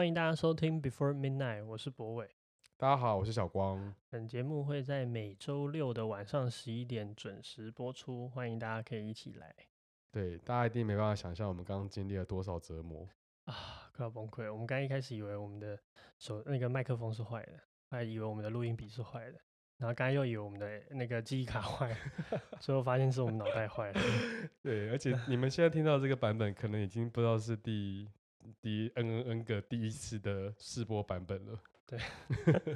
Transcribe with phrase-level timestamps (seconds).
[0.00, 2.30] 欢迎大家收听 Before Midnight，我是博伟。
[2.78, 3.94] 大家好，我是小光。
[4.08, 9.54] 本节目会在每周六的晚上十一点准时播出，欢迎大家可以一起来。
[10.10, 13.06] 对，大家一定没办法想象我们刚刚经历了多少折磨
[13.44, 14.50] 啊，快要崩溃了。
[14.50, 15.78] 我们刚一开始以为我们的
[16.18, 19.38] 手那个麦克风是坏的，还以为我们的录音笔是坏的，
[19.76, 21.96] 然后刚刚又以为我们的那个记忆卡坏了，
[22.58, 24.00] 最后发现是我们脑袋坏了。
[24.64, 28.08] 对，而且你们现在听到这个版本，可能已经不知道是第。
[28.60, 31.60] 第 N N N 个第一次的试播版本了。
[31.86, 31.98] 对，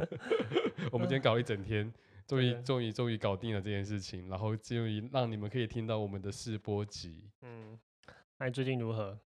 [0.91, 1.93] 我们今天搞一整天，
[2.27, 7.31] 终于终于终于搞定了这件事情，然后终于让你们可以听到我们的试播集。
[7.43, 7.79] 嗯，
[8.39, 9.19] 那你最近如何？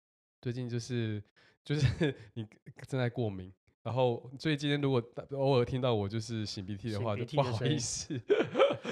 [0.41, 1.23] 最近就是
[1.65, 2.47] 就是 你
[2.89, 3.53] 正在过敏。
[3.83, 5.01] 然后，所以今天如果
[5.31, 8.21] 偶尔听到我就是擤鼻涕的话，就不好意思。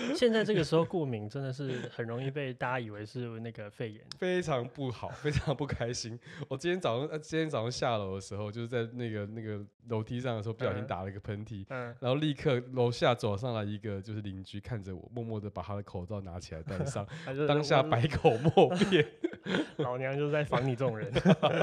[0.15, 6.19] 现在这个时候过敏真的是很容易被大家以为是那个肺炎，非常不好，非常不开心。
[6.49, 17.07] 我今天早上，今天早上下楼的时候，就是在那个那个楼梯上的时候，不小心打了一个喷嚏，嗯，然后立刻楼下走上来一个就是邻居，看着我，默默的把他的口罩拿起来戴上，
[17.49, 19.07] 当下百口莫辩。
[19.79, 21.13] 老娘就是在防你这种人，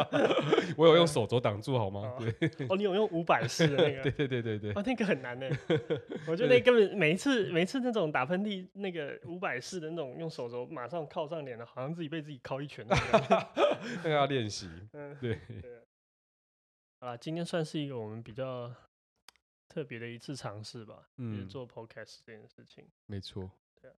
[0.78, 2.02] 我有用手肘挡住好吗？
[2.18, 4.04] 哦对，哦，你有用五百式的那个？
[4.10, 5.48] 对对对对对，哦，那个很难呢。
[6.28, 14.70] 我觉得那根本每一次每一次那种打喷嚏，那个五百式的那种用手肘马上靠上脸的，好像自己被自己敲一拳那个要练习。
[14.94, 15.40] 嗯，对。
[17.00, 18.72] 好啦，今天算是一个我们比较
[19.68, 22.86] 特别的一次尝试吧，嗯，就是做 podcast 这件事情。
[23.08, 23.50] 没错。
[23.82, 23.94] 对啊，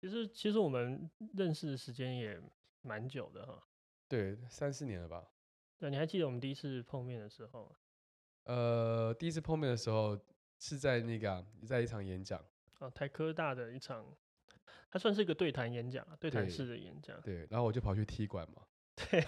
[0.00, 2.40] 其实其实我们认识的时间也。
[2.82, 3.62] 蛮久的哈，
[4.08, 5.24] 对，三四年了吧？
[5.78, 7.74] 对，你还记得我们第一次碰面的时候？
[8.44, 10.18] 呃，第一次碰面的时候
[10.58, 12.42] 是在那个、啊，在一场演讲，
[12.80, 14.04] 哦，台科大的一场，
[14.90, 17.20] 它算是一个对谈演讲，对谈式的演讲。
[17.20, 18.62] 对，然后我就跑去踢馆嘛，
[18.96, 19.20] 对，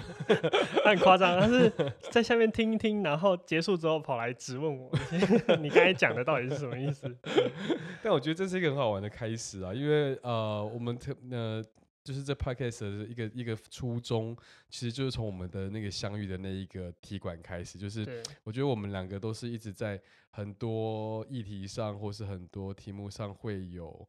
[0.82, 1.70] 他很夸张，他是
[2.10, 4.91] 在下面听一听，然后结束之后跑来质问我，
[5.60, 7.14] 你刚才讲的到底是什么意思？
[8.03, 11.62] 但我觉得这是一个很好玩的开始啊，因为呃，我们特呃。
[12.02, 14.34] 就是这 podcast 的一个一个初衷，
[14.70, 17.78] 其实就是从我们的那个相遇的那一个踢馆开始。
[17.78, 20.00] 就是我觉得我们两个都是一直在
[20.30, 24.08] 很多议题上，或是很多题目上会有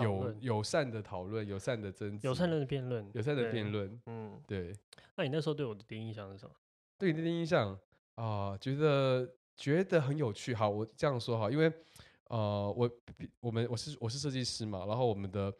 [0.00, 4.00] 有友善的讨论、友善的争执、友善的辩论、友善的辩论。
[4.06, 4.72] 嗯，对。
[5.16, 6.54] 那你那时候对我的第一印象是什么？
[6.96, 7.72] 对你的第一印象
[8.14, 10.54] 啊、呃，觉得觉得很有趣。
[10.54, 11.72] 好，我这样说哈，因为
[12.28, 12.88] 呃，我
[13.40, 15.52] 我们我是我是设计师嘛，然后我们的。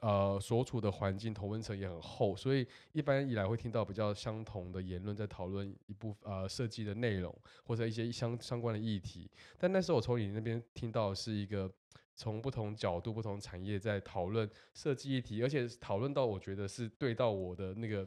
[0.00, 7.32] 呃，所处的环境同温层也很厚，所以一般以来会听到比较相同的言论，在讨论一部呃设计的内容
[7.64, 9.30] 或者一些相相关的议题。
[9.58, 11.70] 但那时候我从你那边听到的是一个
[12.16, 18.04] 从不同角度、不同产业在讨论设计议题，而且讨论到我觉得是对到我的那个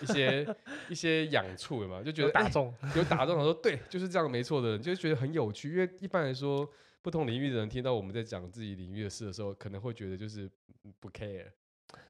[0.00, 0.56] 一些
[0.88, 6.68] 一些痒处嘛，就觉得打中，有打中，他说对，就是这样没错的人，就觉得很有趣，因为一般来说。
[7.06, 10.50] 不同领域的人听到我们在讲自己领域的事的时候，可能会觉得就是
[10.98, 11.52] 不 care。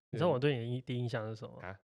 [0.08, 1.60] 你知道我对你的第一印象是什么？
[1.60, 1.78] 啊？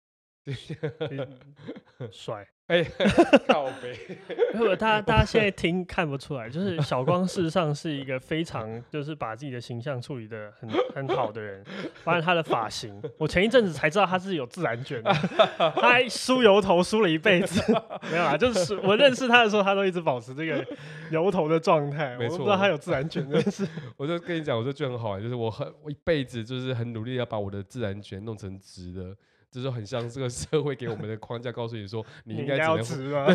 [2.10, 2.48] 帅。
[2.72, 2.82] 哎，
[3.50, 4.18] 靠背。
[4.54, 11.62] 如果大家大家现在听看不出来，就是小光事实上是一个非常就是把自己的形象处理的很很好的人。
[12.04, 15.12] 发现他的发型，我前一阵子才知道他是有自然卷的，
[15.58, 17.62] 他还梳油头梳了一辈子。
[18.10, 20.66] 没有啊，就是我认识他的时候，他都一直保持这个
[21.12, 22.16] 油头的状态。
[22.18, 23.68] 我都不知道他有自然卷的是。
[23.98, 29.14] 我就跟你讲，我就觉得很好玩，就是我很我一辈子就是很努力要把我的自然卷弄成直的。
[29.52, 33.28] 就是很像这个社会给我们的框架，告诉你说你应该怎么直啊。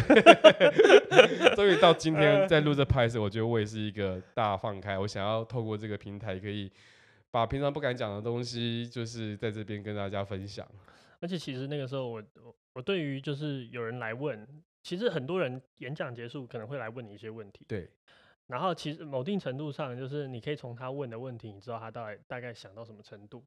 [1.54, 4.98] 所以到今天在录这拍摄，我觉得我也是一个大放开。
[4.98, 6.72] 我想要透过这个平台，可以
[7.30, 10.66] 把平常不敢讲的东西，就是在这边跟大家分享。
[11.20, 14.46] 而且其实那个时候我，我我对于就是有人来问，
[14.82, 17.64] 其实很多人演讲结束可能会来问你一些问题。
[17.68, 17.90] 对。
[18.46, 23.44] 然后其实某定程度上，就是你可以从他问的问题，你知道他大概大概想到什么程度。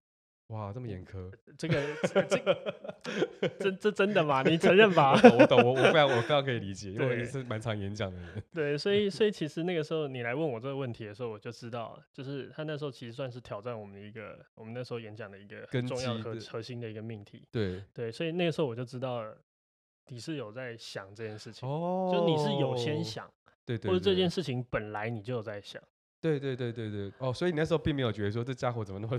[0.50, 1.32] 哇，这么严苛？
[1.58, 4.42] 这个，这，这，这，这真的吗？
[4.42, 5.14] 你承认吧？
[5.38, 8.44] 我懂，我我非常我非常可以理解，因为我也是蛮常演讲的人。
[8.52, 17.48] 对，所以所以其实那个时候你来问我这个问题的时候，我就知道，就是他那时候其实算是挑战我们一个，我们那时候演讲的一个很重要和核心的一个命题。
[17.52, 19.24] 对对，所以那个时候我就知道
[20.08, 23.32] 你是有在想这件事情，哦，就你是有先想，
[23.64, 25.80] 对，对对，或者这件事情本来你就有在想。
[26.22, 29.18] 对对对对对哦，所以你那时候并没有觉得说这家伙怎么那么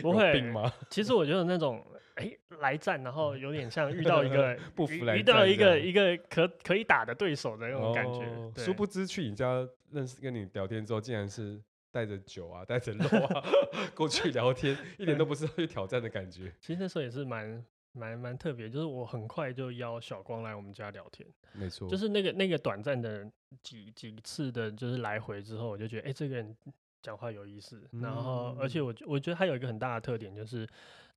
[0.00, 0.72] 不 会病吗？
[0.90, 1.84] 其实我觉得那种
[2.16, 2.30] 哎
[2.60, 8.20] 来战，然后有点像遇到一个 不服来战，遇到一个一个可可以打的对手的那种感觉。
[8.24, 11.60] 哦、殊不知去你家认识跟你聊天之后，竟然是
[11.92, 13.42] 带着酒啊带着肉啊
[13.94, 16.52] 过去聊天，一点都不是去挑战的感觉。
[16.60, 23.30] 其实那时候也是蛮蛮蛮特别，就是我很快就邀小光来我们家聊天，没错，就是那个那个短暂的
[23.62, 26.56] 几几次的，就是来回之后，我就觉得，哎、欸，这个人
[27.02, 30.68] 讲话有意思，然后而且我我觉得他有一个很大的特点，就是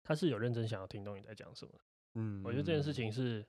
[0.03, 1.71] 他是有认真想要听懂你在讲什么，
[2.15, 3.45] 嗯，我觉得这件事情是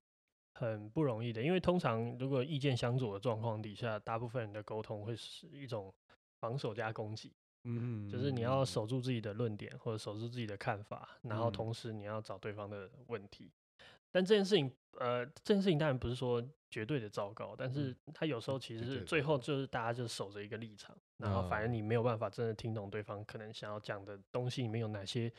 [0.52, 5.92] 很不容易的，因为通常如果意见相左的状况底下，大部分人的沟通会是一种
[6.40, 7.32] 防守加攻击。
[7.64, 13.50] 嗯，就是你要守住自己的论点，或者守住自己的看法，然后同时你要找对方的问题。
[14.12, 14.70] 但这件事情，
[15.00, 16.40] 呃，这件事情当然不是说
[16.70, 25.32] 绝对的糟糕，但是他有时候其实是最后就是大家就守着一个立场，然后反正你没有办法真的听懂对方可能想要讲的东西里面有哪些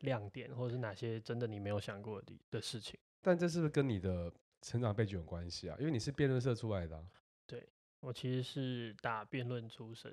[0.00, 2.98] 亮点，或者是哪些真的你没有想过的的事情。
[3.22, 4.32] 但这是不是跟你的
[4.62, 5.76] 成长背景有关系啊？
[5.78, 7.04] 因为你是辩论社出来的啊。
[7.46, 7.64] 对，
[8.00, 10.12] 我其实是打辩论出身。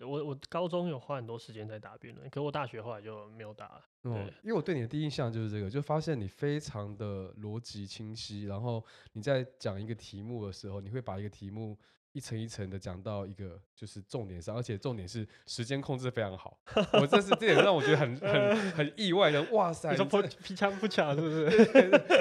[0.00, 3.84] 我我高中有花很多时间在打辩论，可我大学后来就没有打了。
[4.04, 11.78] 嗯，因为我对你的第一印象就是这个，就发现你非常的逻辑清晰，然后你在讲一个题目的时候，你会把一个题目。
[12.14, 16.56] 一层一层的讲到一个就是重点上，而且重点是时间控制非常好。
[16.92, 19.90] 我这是这点让我觉得很很 很意外的，哇塞！
[19.90, 21.44] 你说不劈枪不抢是不是？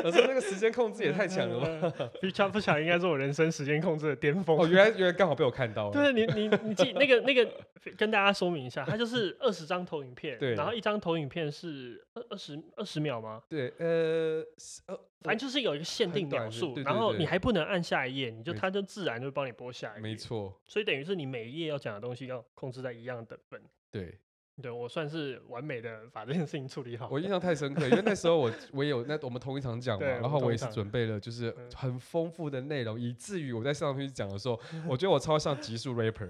[0.03, 2.09] 我说那个时间控制也太强了吧！
[2.19, 4.57] 劈枪不抢应该是我人生时间控制的巅峰。
[4.57, 5.93] 哦，原来原来刚好被我看到了。
[5.93, 7.47] 对，你你你记那个那个
[7.95, 13.43] 跟大家说明一下，它就是二十张投影片，对，然后一张投影片是二二十二十秒吗？
[13.47, 14.43] 对，呃，
[14.87, 14.99] 呃。
[15.23, 20.01] 反正就是有一个限定秒数，然后你还不能按下一页，你就它就自然就帮你播下一页。
[20.01, 23.61] 没错，所以等于是你每一页要讲的东西要控制在一样的等分。
[23.89, 24.19] 对。
[24.61, 27.09] 对，我算是完美的把这件事情处理好。
[27.11, 36.27] 我印象太深刻，因为那时候我我也有那我们同一场讲嘛，然后我也是准备了就是很丰富的内容，以至于我在上去讲的时候， 我觉得我超像极速 rapper，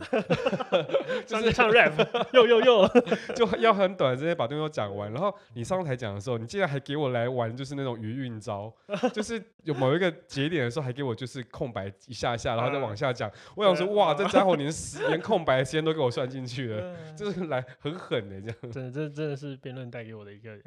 [1.27, 1.93] 就是唱 rap，
[2.31, 2.87] 又又又，
[3.35, 5.11] 就要很短时间把东西都讲完。
[5.11, 8.73] 然后你上台讲的时候，你竟然还给我来玩，就是那种余韵招，
[9.11, 13.29] 就是有某一个节点的时候还给我就是空白一下下，然后再往下讲。
[13.55, 14.71] 我想说，哇，这家伙连
[15.09, 18.12] 连空白的时间都给我算进去了，就是来很狠。
[18.21, 20.59] 真的，这真的是辩论带给我的一个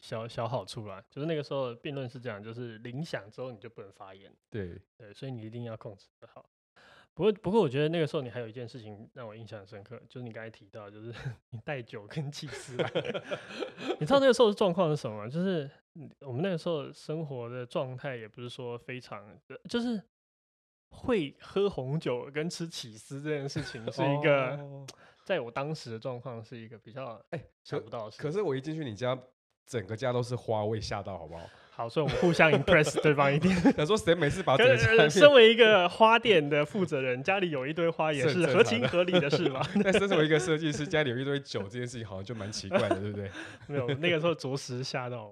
[0.00, 1.02] 小小好处啦。
[1.10, 4.32] 就是那个时候辩论是这样，就是铃响之后你就不能发言。
[4.50, 6.48] 对对，所以你一定要控制得好。
[7.14, 11.14] 不过不过，我觉得那个时候你还有一件事情让我印象深刻，就是你刚才提到，就是
[11.50, 12.90] 你带酒跟起司来。
[14.00, 15.28] 你知道那个时候的状况是什么吗？
[15.28, 15.70] 就是
[16.20, 19.24] 我们那个时候生活的状态也不是说非常，
[19.68, 20.02] 就是
[20.90, 24.56] 会喝红酒跟吃起司这件事情是一个。
[24.56, 24.86] 哦
[25.24, 29.18] 在我当时的状况是一个比较哎想不到的事，可是我一进去你家，
[29.66, 31.42] 整个家都是花，我也吓到，好不好？
[31.76, 33.52] 好，所以我们互相 impress 对方一点。
[33.74, 39.60] 想说谁每次把 整个身为一个花店的负责人，家里有一堆花也是合情合理的事嘛。
[39.82, 43.28] 但身为一个设计师，家里有一堆酒，这件事情好像就蛮奇怪的，对不对？
[43.66, 45.28] 没有，那个时候着实吓到。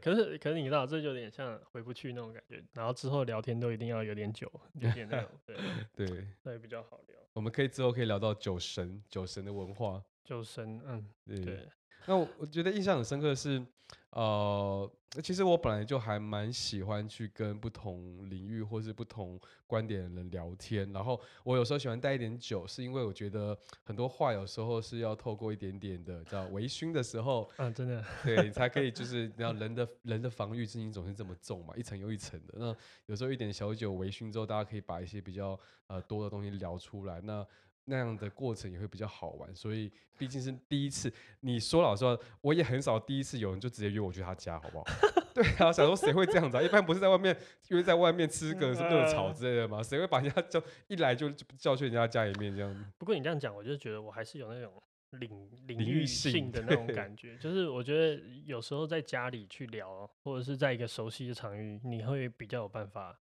[0.00, 2.62] 可是可是你知道，这就有点像回不去那种感觉。
[2.74, 7.16] 然后之后聊天都一定要有点酒，有点那种，对对，那也比较好聊。
[7.32, 10.02] 我们可以之后可以聊到酒神，酒神的文化。
[10.22, 11.08] 酒神，嗯，
[11.44, 11.68] 对。
[12.04, 13.64] 对那我我觉得印象很深刻的是，
[14.10, 14.90] 呃，
[15.22, 32.54] 其实我本来就还蛮喜欢去跟不同领域或是不同观点的人聊天，然后我有时候喜欢带一点酒，是因为我觉得很多话有时候是要透过一点点的叫微醺的时候，嗯，真的，对，才可以 就是让人的人的防御之心总是这么重嘛，一层又一层的。
[32.58, 37.46] 那有时候一点小酒微醺之后，大家可以把一些比较呃多的东西聊出来，那。
[37.84, 41.12] 那样的过程也会比较好玩，所以毕竟是第一次。
[41.40, 44.84] 你说老实话，我也很少第一次有人就直接约我去他家，好不好？
[45.34, 46.62] 对啊，想说谁会这样子啊？
[46.62, 47.36] 一般不是在外面
[47.68, 49.82] 约在外面吃个什么热炒之类的吗？
[49.82, 52.92] 谁会把人家叫一来就叫去人家家里面这样？
[52.98, 54.72] 不过你这样讲，我就觉得我还是有那种
[55.12, 63.18] 领领域性的那种感觉，就是我觉得有时候在家里去聊，或者是在一个熟悉的场域，你会比较有办法。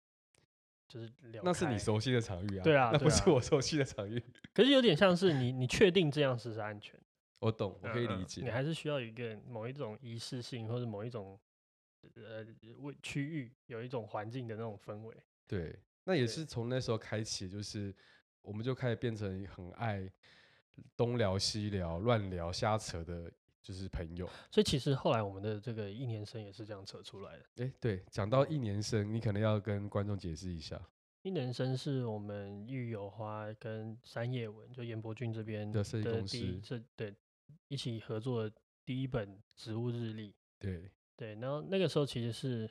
[0.91, 4.21] 就是聊，那是你熟悉的场域啊，对啊，那不是我熟悉的场域。
[4.53, 6.99] 可是有点像是你，你确定这样是是安全？
[7.39, 8.41] 我懂，我可以理解。
[8.41, 11.39] 你还是需要一个某一种仪式性，或者某一种
[12.15, 12.45] 呃
[12.79, 15.15] 为区域有一种环境的那种氛围。
[15.47, 17.95] 对，那也是从那时候开启，就是
[18.41, 20.11] 我们就开始变成很爱
[20.97, 23.31] 东聊西聊、乱聊瞎扯的。
[23.61, 27.45] 就是朋友，所以其实后来我们的这个一年生也是这样扯出来的。
[27.57, 30.81] 哎、欸，对，讲到一年生，你可能要跟观众解释一下。
[31.21, 37.15] 一年生是我们玉有花跟三叶文，就严伯俊这边的设计公司，这对
[37.67, 40.33] 一起合作的第一本植物日历。
[40.57, 42.67] 对对，然后那个时候其实是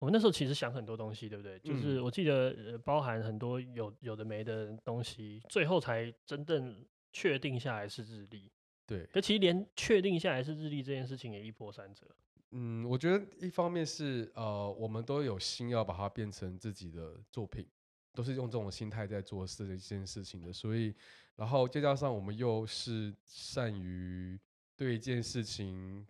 [0.00, 1.60] 我们那时候其实想很多东西，对不对？
[1.60, 8.50] 就是我记得包含很多有有的没的东西，最后才真正确定下来是日历。
[8.90, 12.04] 对，可其实连确定下来是日历这件事情也一波三折。
[12.50, 17.64] 嗯，我觉得一方面是呃，我们都有心要把它变成自己的作品，
[18.12, 20.92] 都是用这种心态在做事这一件事情的，所以，
[21.36, 24.36] 然后再加上我们又是善于
[24.76, 26.04] 对一件事情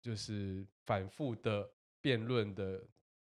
[0.00, 2.82] 就是反复的辩论的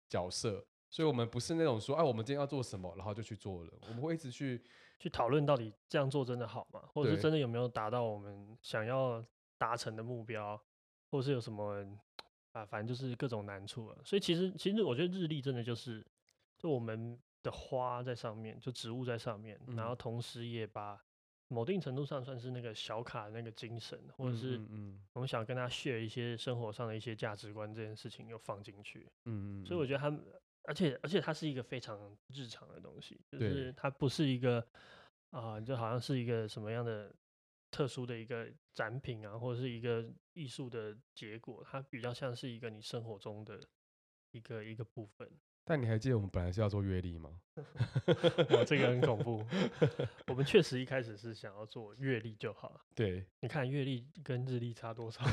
[0.09, 4.61] 角色，所以我们不是那种说，哎，我们今天要做什么，然后就去做了，我们会一直去
[4.99, 6.81] 去讨论到底这样做真的好吗？
[6.93, 9.23] 或者是真的有没有达到我们想要
[9.57, 10.61] 达成的目标，
[11.11, 11.85] 或者是有什么？
[12.53, 16.03] 啊，反正就是各种难处了，所以其实其实我觉得日历真的就是，
[16.57, 20.99] 就我们的花在上面，就植物在上面，嗯、然后同时也把
[21.49, 24.59] 某定程度上算是那个小卡的那个精神，或者是
[25.13, 30.09] 我们想跟他 share 一些生活上的一些价值观这件事情又放进去，嗯嗯，所以我觉得他，
[30.67, 34.59] 而且而且它是一个非常日常的东西，就是它不是一个
[35.31, 37.11] 啊、呃，就好像是一个什么样的。
[37.69, 43.61] 特殊的一个展品啊，或者是一个艺术的结果，它比较像是一个你生活中的
[44.31, 45.29] 一个一个部分。
[45.67, 47.29] 但你还记得我们本来是要做月历吗？
[48.51, 49.45] 哇，这个很恐怖。
[50.27, 52.79] 我们确实一开始是想要做月历就好。
[52.95, 55.25] 对，你看月历跟日历差多少？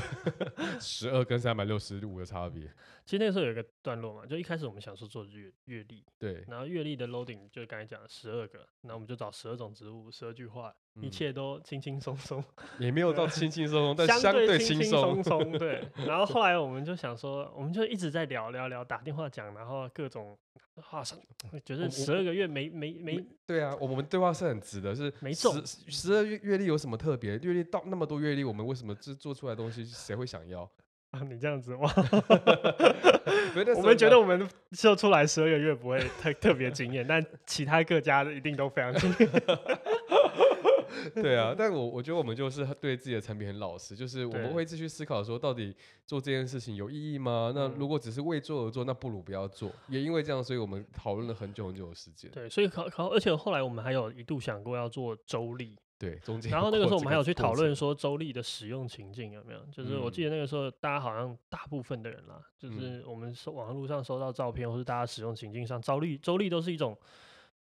[0.79, 2.63] 十二跟三百六十五的差别。
[3.05, 10.75] 其实那个时候有一个段落嘛，就一开始我们想说做月月历，对，然后月历的 loading 就是刚才讲的十二个，那我们就找十二种植物，十二句话。
[11.01, 12.43] 一切都轻轻松松，
[12.79, 15.51] 也没有到轻轻松松， 但相对轻轻松松。
[15.57, 20.37] 对， 然后后来我们就想说，我们就一直在聊聊聊，打电话讲，然后各种
[20.81, 21.19] 话上，
[21.65, 23.21] 觉得十二个月没没没。
[23.45, 25.53] 对啊，我们对话是很直的，是没错。
[25.65, 27.37] 十十二月月历有什么特别？
[27.39, 30.61] 月历到那么多月历，我们为什么制作出来的东西谁会想要
[31.11, 31.21] 啊？
[31.29, 31.91] 你这样子哇，
[33.75, 39.29] 我们觉得我们秀出来十二个月不会特特别惊艳，但其他各家的一定都非常惊艳。
[41.15, 45.75] 对啊，但我我觉得我们就是对自己的产品很老实，就是我们会继续思考说，到底
[46.05, 47.51] 做这件事情有意义吗？
[47.55, 49.71] 那如果只是为做而做，那不如不要做。
[49.87, 52.29] 也因为这样，所以我们讨论了很久很久的时间。
[52.31, 55.77] 对，所以考考，而且后来我们还有一度想过要做周历。
[55.97, 56.51] 对，中间。
[56.51, 59.59] 然后那个时候我们还有去讨论说周历的使用情境有没有？
[59.71, 66.97] 就是我记得那个时候大家好像大部分的人啦，就是我们收网络上收到照片，或是大家使用情境上，周历周历都是一种。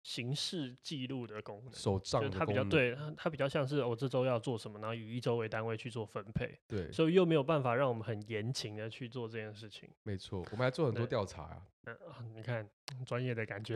[0.03, 6.59] 形式记录的功能，手账它比较对它，它比较像是我、哦、这周要做什么，然后以一周为单位去做分配。
[6.67, 9.89] 对，所以又没有办法让我们很严谨的去做这件事情。
[10.05, 11.63] 没错，我们还做很多调查啊。
[11.87, 11.97] 嗯，
[12.35, 12.69] 你看
[13.07, 13.75] 专业的感觉，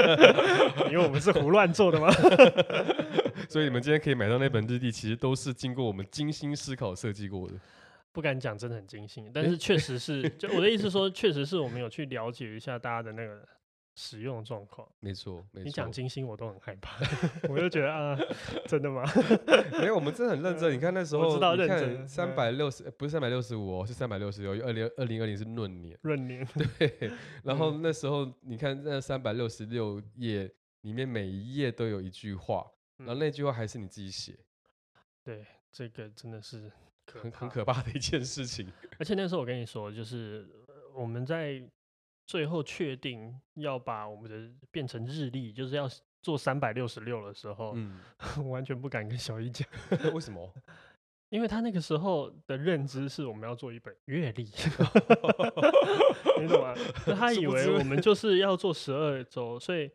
[0.90, 2.10] 因为我们是胡乱做的嘛。
[3.48, 7.54] 所以你们 今天可以买到那本日历，其实都是经过我们精心思考设计过的。
[8.12, 13.46] 不敢讲真的很精心，但是确实是，就我的意思说，确实是我们有去了解一下大家的那个。
[13.94, 15.64] 使用状况，没错，没错。
[15.64, 16.98] 你讲金星，我都很害怕，
[17.48, 18.18] 我就觉得啊，
[18.66, 19.04] 真的吗？
[19.78, 20.72] 没有，我们真的很认真。
[20.72, 22.08] 你看那时候，我知道认真。
[22.08, 24.52] 三百六十，不是三百六十五哦，是三百六十六。
[24.64, 26.46] 二零二零二零是闰年，闰年。
[26.78, 27.12] 对。
[27.44, 34.38] 然后那时候，你看那三百六十六页里面每一页都有一句话，然后那句话还是你自己写。
[35.22, 36.72] 对，这个真的是
[37.12, 38.72] 很很可怕的一件事情。
[38.98, 40.48] 而且那时候我跟你说，就是
[40.94, 41.62] 我们在。
[42.32, 45.86] 最后确定要把我们的变成日历，就是要
[46.22, 48.00] 做三百六十六的时候，嗯，
[48.48, 49.68] 完全不敢跟小一讲。
[50.14, 50.50] 为什么？
[51.28, 54.44] 因为他那个时候的认知是我们要做一本月历，
[56.40, 56.74] 你懂吗？
[57.18, 59.90] 他以为我们就是要做十二周，所以。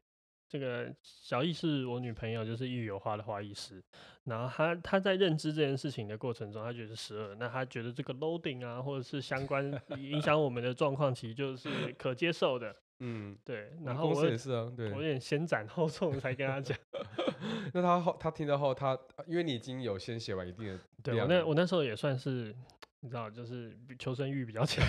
[0.49, 3.83] 这个小易是我女朋友，就是一语有花的花艺师。
[4.23, 7.35] 然后她她在认知这件事情的过程中，她觉得是十二。
[7.35, 12.73] 那她觉得这个 loading 啊，或者是相关影响我们的状况，其实就是可接受的。
[12.99, 13.73] 嗯，对。
[13.83, 14.89] 然后我也是啊，对。
[14.91, 16.77] 我有点先斩后奏才跟她讲。
[17.73, 22.55] 那她后她听到后，她因为你已经有先写完一定的， 对我那我那时候也算是
[23.01, 24.85] 你知道，就是求生欲比较强。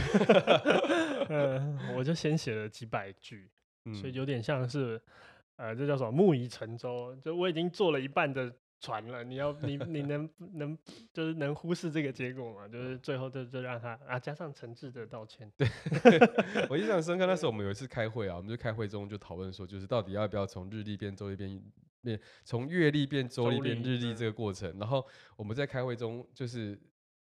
[1.29, 3.51] 嗯，我就先写了几百句，
[3.93, 5.01] 所以有点像是。
[5.59, 6.13] 呃，这叫什么？
[6.13, 8.51] 木已成舟，就我已经坐了一半的
[8.81, 9.25] 船了。
[9.25, 10.79] 你要你你能 能
[11.13, 12.69] 就是能忽视这个结果吗？
[12.69, 15.51] 就是最后就就让他啊，加上诚挚的道歉。
[15.57, 15.69] 对，
[16.71, 17.27] 我印象深刻。
[17.27, 21.61] 那时候我们有一次开会啊，我们就开会中就讨论说，就是到底要不要从日历变周历变
[22.03, 24.73] 变从月历变周历变日历这个过程。
[24.79, 25.05] 然后
[25.37, 26.81] 我们在开会中就是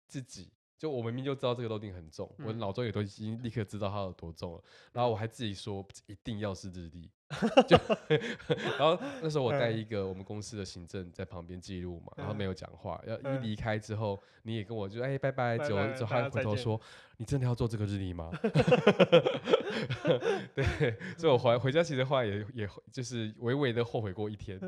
[0.08, 0.52] 自己。
[0.76, 4.62] 就我明明就知道这个 loading 很重，嗯、我脑中也都已经立刻知道它有多重了，
[4.92, 7.10] 然后我还自己说一定要是日历，
[7.68, 7.78] 就
[8.78, 16.80] 然后那时候我带一个我们公司的行政在旁边记录嘛，然后没有讲话，要一离开之后，你也跟我就哎、欸、拜拜，走走，还回头说。
[17.18, 18.32] 你真的要做这个日历吗？
[20.56, 24.60] 对，所以我回回家其实后来也也就是微微的后悔过一天，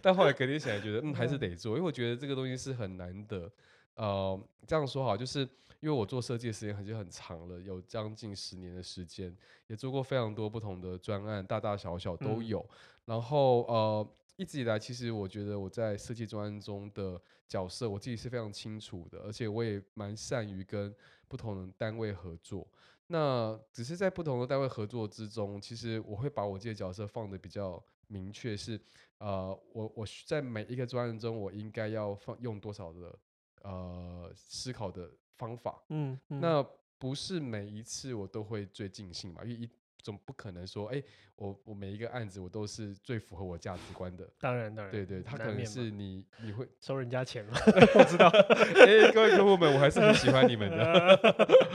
[0.00, 3.50] 但后来隔天起来觉得嗯还是得做，因为我觉得这个东西是很难得。
[3.94, 5.46] 呃，这样说好，就是
[5.82, 9.36] 因为我做设计的时间已经很长了，有将近十年的时间，
[9.66, 12.60] 也做过非常多不同的专案，大大小小都有。
[12.60, 20.94] 嗯、然后呃，一直以来，其实我觉得我在设计专案中的角色，我自己是非常清楚的，而且我也蛮善于跟
[21.26, 22.64] 不同的单位合作。
[23.08, 28.80] 那只是在不同的单位合作之中，其实我会把我自己的角色放的比较明确，是
[29.18, 33.18] 呃，我我在每一个专案中，我应该要放用多少的
[33.62, 35.10] 呃思考的
[35.42, 35.82] 方法。
[35.88, 36.64] 嗯，嗯，那
[36.98, 39.68] 不是每一次我都会最尽兴嘛，因为一
[40.02, 41.04] 总不可能说，哎、欸，
[41.36, 44.28] 我我每一个案子我都是最符合我价值观的。
[44.38, 47.52] 当然，当然，对，对对，他可能是你你会收人家钱吗？
[47.94, 48.28] 我知道，
[48.82, 51.18] 哎、欸，各位客户们，我还是很喜欢你们的。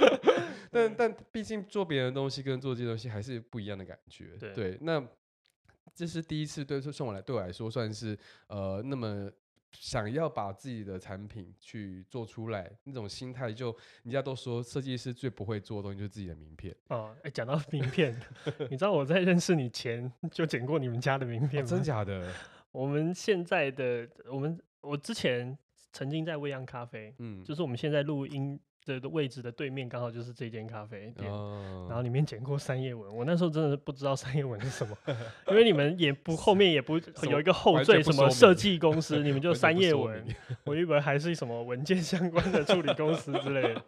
[0.72, 4.78] 但但毕竟做别人的东西跟做这些东西还是不一样的感觉，对，对。
[4.82, 5.02] 那
[5.96, 9.32] 这是第一次对算我来对我来说算是呃那么
[9.72, 17.16] 想要把自己的产品去做出来那种心态，就人家都说设计师最不会做的东西就是自己的名片哦。
[17.24, 18.20] 哎，讲到名片，
[18.70, 21.68] 你知道我在认识你前就剪过你们家的名片吗？
[21.68, 22.34] 哦、真假的？
[22.72, 25.58] 我们现在的我们我之前
[25.92, 28.60] 曾经在未央咖啡，嗯，就是我们现在录音。
[29.00, 31.30] 的位置的对面刚好就是这间咖啡店，
[31.88, 33.16] 然后里面剪过三叶文。
[33.16, 34.98] 我那时候真的是不知道三叶文是什么，
[35.48, 36.98] 因为你们也不 后面也不
[37.30, 40.26] 有一个后缀什么设计公司，你们就三叶文。
[40.64, 43.84] 我以为还是什么文件相关的处理公司之类的。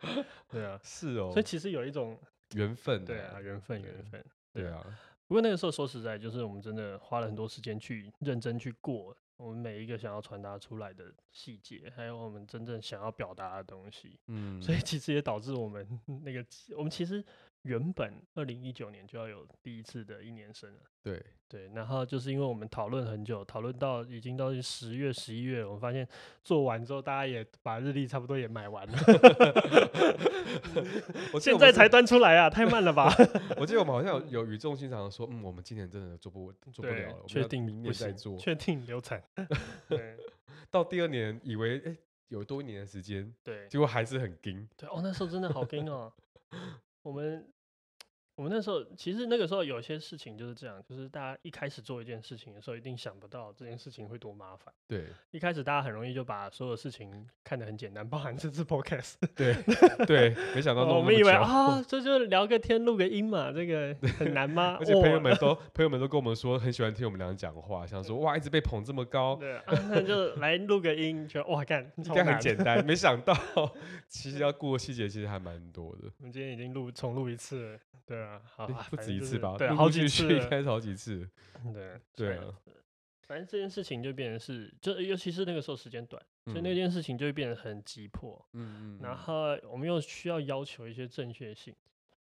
[0.49, 1.29] 对啊， 是哦。
[1.31, 2.17] 所以其实有一种
[2.55, 3.05] 缘分。
[3.05, 4.23] 对啊，缘分，缘分。
[4.53, 4.83] 对啊。
[5.27, 9.15] 不过那个时候说实在，就是我们真的花了很多时间去认真去过。
[9.39, 16.45] 我们每一个想要传达出来的细节，还有我们真正想要表达的东西，嗯，所以其实也导致我们那个，
[16.77, 17.25] 我们其实。
[17.69, 26.07] 原本二零一九年就要有第一次的一年生了，对对，然后就是因为我们讨论很久，讨论到已经到十月十一月，我们发现
[26.43, 28.97] 做完之后，大家也把日历差不多也买完了，
[31.31, 33.07] 我现在才端出来啊，太慢了吧？
[33.57, 39.23] 我记得我们好像有语重心长的说，嗯，我们今年真的做不做不了了，确定明年再做，确定流产，
[39.87, 40.17] 对，
[40.71, 41.95] 到第二年以为哎
[42.29, 46.11] 有多一年的时间，对，结果还是很惊，对哦，那时候真的好惊哦。
[47.01, 47.47] 我们
[48.39, 54.73] 我们那时候其实那个时候有些事情就是这样，就是大家一开始做一件事情的时候，一定想不到这件事情会多麻烦。
[54.87, 59.15] 对，一开始大家很容易就把所有事情看得很简单，包含这次 podcast。
[59.35, 59.53] 对
[60.07, 64.77] 对，没想到我们以为啊， 这就聊个天、录个音嘛，这个很难吗？
[64.79, 73.35] 而且朋友们都朋友们都跟我们说很喜欢听我们俩讲话，想说哇，一直被捧这么高，对啊，那就来录个音，觉得哇，干应该很简单，没想到
[74.07, 76.09] 其实要顾的细节其实还蛮多的。
[76.19, 77.79] 我们今天已经录重录一次了。
[78.09, 79.55] 对啊，好，不止一次吧？
[79.57, 81.29] 对，好几次，开始好几次。
[81.73, 82.39] 对对，
[83.21, 88.43] 反正这件事情就变成是，就尤其是那个时候时间短，所以那件事情就会变得很急迫。
[88.53, 88.99] 嗯嗯。
[89.01, 91.73] 然后我们又需要要求一些正确性，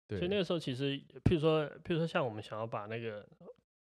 [0.08, 3.26] 所以那个时候其实，譬如说，譬如说像我们想要把那个，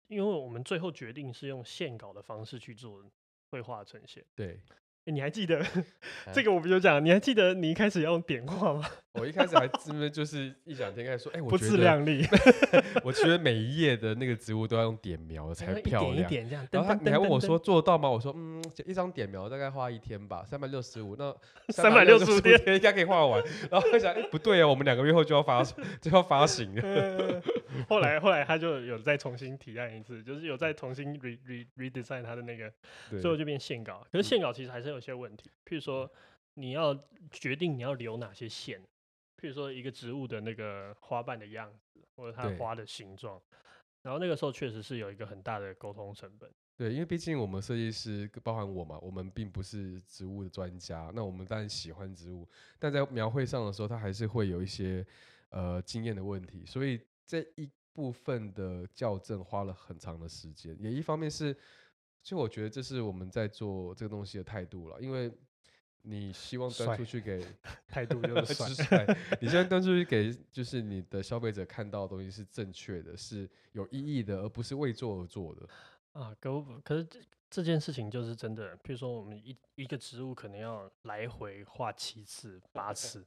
[0.07, 3.03] 因为我们最后决定是用线稿的方式去做
[3.49, 4.23] 绘画呈现。
[4.35, 4.59] 对。
[5.05, 5.63] 欸、你还记得
[6.33, 6.51] 这个？
[6.51, 8.83] 我不就讲，你还记得你一开始要用点画吗？
[9.13, 12.25] 我一开始还真的就是异想天开说，哎、欸，我不自量力。
[13.03, 16.13] 我觉得每一页的那个植物都要用点描才漂亮。
[16.13, 16.67] 一点一点这样。
[16.71, 18.09] 然后他你还问我说做得到吗？
[18.09, 21.15] 我说嗯，一张点描大概花一天吧，三百六十五。
[21.15, 21.33] 那
[21.69, 23.41] 三百六十五天应该可以画完。
[23.71, 27.41] 然后我想，哎、欸，不对啊，我们两个月后就要发就要发行了。
[27.87, 32.71] 后来后来他就有再重新提案一次，就是有再重新 re re redesign 他的那个，
[33.21, 34.05] 最后就变线稿。
[34.11, 36.09] 可是线稿其实还是有些问题，譬如说
[36.55, 36.97] 你要
[37.31, 38.81] 决定你要留哪些线，
[39.37, 43.41] 譬如说一个植物的那个花瓣的样子，或者它花的形状，
[44.01, 46.49] 然后那个时候确实是有一个很大的沟通成本。
[46.77, 52.47] 对，因为毕竟我们设计师包含我嘛，我们并不是植物的专家，那我们当然喜欢植物，
[52.79, 55.05] 但在描绘上的时候，它还是会有一些
[55.49, 56.99] 呃经验的问题，所以。
[57.27, 61.57] 这一部分的校正花了很长的时间，也一方面是，
[62.25, 65.31] 就我觉得这是我们在做这个东西的态度了，因为
[66.01, 67.45] 你希望端出去给
[67.87, 69.05] 态度就是 帅，
[69.39, 75.69] 你现在端出去给就是你的消费者看到的东西是正确的，是有意义的，而不是为做而做的
[76.13, 76.35] 啊。
[76.41, 77.07] 可可是。
[77.55, 83.25] 这件事情就是真的，比如说我们一一个植物可能要来回画七次八次，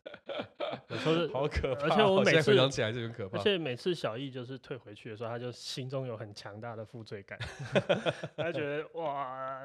[0.89, 1.87] 有时候好可怕。
[1.87, 3.39] 而且我每次回想起来就很可怕。
[3.39, 7.39] 而且每次小易就是退回去的时候，他就心中有很强大的负罪感，
[8.37, 9.63] 他觉得哇，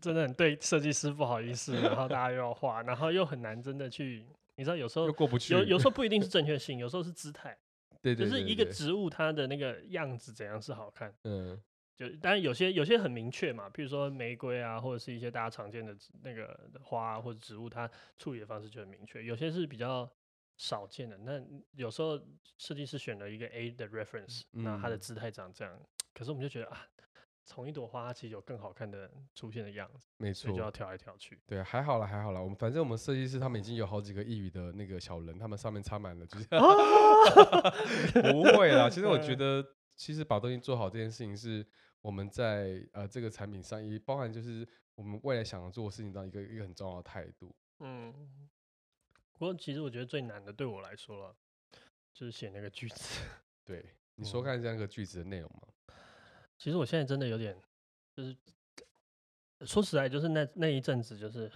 [0.00, 4.24] 真的很对设计师不好意思，然后大家又要画，然后又很难真的去，
[4.56, 7.54] 你知道有时候又过不去，有有时候不一定是正确性，有时候是姿态，
[8.00, 11.60] 对对对对对，就是一个植物它的那个样子怎样是好看，嗯。
[12.00, 19.22] 就当然有些有些很明确嘛，譬如说玫瑰啊，或者是一些大家常见的那个花或者植物，它处理的方式就很明确。
[19.22, 20.10] 有些是比较
[20.56, 21.38] 少见的，那
[21.72, 22.18] 有时候
[22.56, 26.86] 设计师选了一个 A 的 reference，那它的姿态长这样，嗯、可是我们就觉得啊。
[27.42, 31.36] 从一朵花，它其实有更好看的出现的样子，没错，就要挑来挑去。
[31.48, 32.40] 对，还好了，还好了。
[32.40, 36.46] 我们反正我们设计师他们已经有好几个异语的那个小人，他们上面插满了，就是
[38.22, 38.88] 不会啦。
[38.88, 41.66] 其实我觉得，其实把东西做好这件事情，是
[42.02, 47.54] 我们在呃这个产品上，也包含就是我们未来想要做的事情当一个一个很重要的态度。
[47.80, 48.12] 嗯，
[49.32, 51.36] 不过其实我觉得最难的对我来说了，
[52.12, 53.20] 就是写那个句子。
[53.64, 55.94] 对，你说看一下那个句子的内容嘛。
[56.58, 57.58] 其实我现在真的有点，
[58.14, 58.36] 就是
[59.62, 61.50] 说实在，就是那那一阵子，就是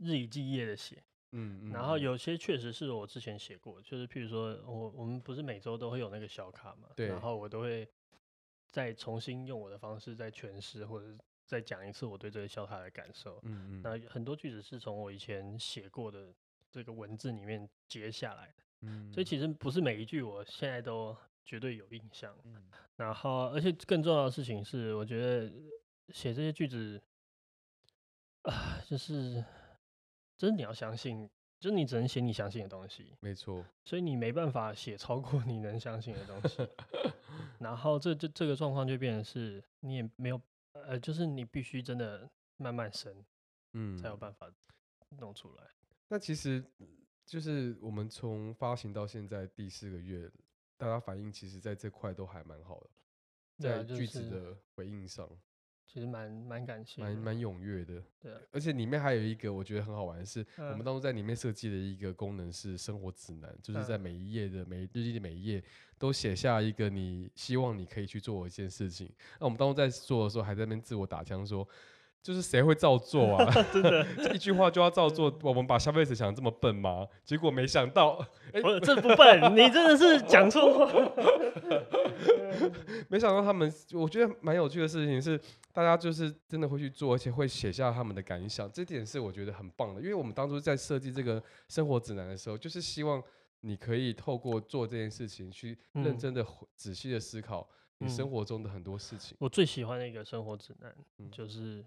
[0.00, 7.86] 日以继夜的写，嗯，嗯，然后有些确实是我之前写过，就是譬如说我我们不是每周都会有那个小卡嘛，对，然后我都会
[8.70, 16.34] 再重新用我的方式再诠释，或者再讲一次我对这个小卡的感受，嗯嗯，那很多句子是从我以前写过的
[16.70, 21.16] 这个文字里面截下来的，嗯，所以其实不是每一句我现在都。
[21.48, 22.70] 绝对有印象，嗯。
[22.96, 25.50] 然后而且更重要的事情是，我觉得
[26.10, 27.02] 写这些句子
[28.42, 29.42] 啊，就是
[30.36, 31.26] 真的你要相信，
[31.58, 36.68] 就是你只能写你相信的东西，没错，所以你没办法写超过你能相信的东西，
[37.58, 40.40] 然后这这这个状况就变成是，你也没有
[40.72, 43.24] 呃，就是你必须真的慢慢生，
[43.72, 44.50] 嗯，才有办法
[45.18, 45.64] 弄出来。
[46.08, 46.64] 那其实
[47.26, 50.30] 就是我们从发行到现在第四个月。
[50.80, 52.90] 大家反应其实在这块都还蛮好的，
[53.58, 55.28] 在句子的回应上，
[55.90, 58.02] 其实蛮蛮感谢，蛮蛮踊跃的。
[58.20, 65.64] 对，而且里面还有一个我觉得很好玩的是，我们当初在里面设计的一个功能是生活指南，就是在每一页的每日记的每一页
[65.96, 69.10] 都写下一个你希望你可以去做的一件事情。
[69.40, 71.66] 那我们当初在做的时候，还在那边自我打枪说。
[72.22, 73.50] 就是谁会照做啊？
[73.72, 75.32] 真的，一句话就要照做。
[75.42, 77.06] 我们把消费者想的这么笨吗？
[77.24, 78.18] 结果没想到，
[78.52, 81.12] 欸、 我这不笨，你真的是讲错话。
[83.08, 85.40] 没想到他们，我觉得蛮有趣的事情是，
[85.72, 88.70] 大家就是真的会去做，而且会写下他们的感想。
[88.70, 93.22] 这点是我觉得很棒的，因为我们当初在设计这个生活指南的时候，就是希望
[93.60, 97.66] 你可以透过做这件事情，去认真的、仔细的思考
[97.98, 99.36] 你生活中的很多事情。
[99.40, 100.94] 我最喜欢的一个生活指南，
[101.30, 101.82] 就是。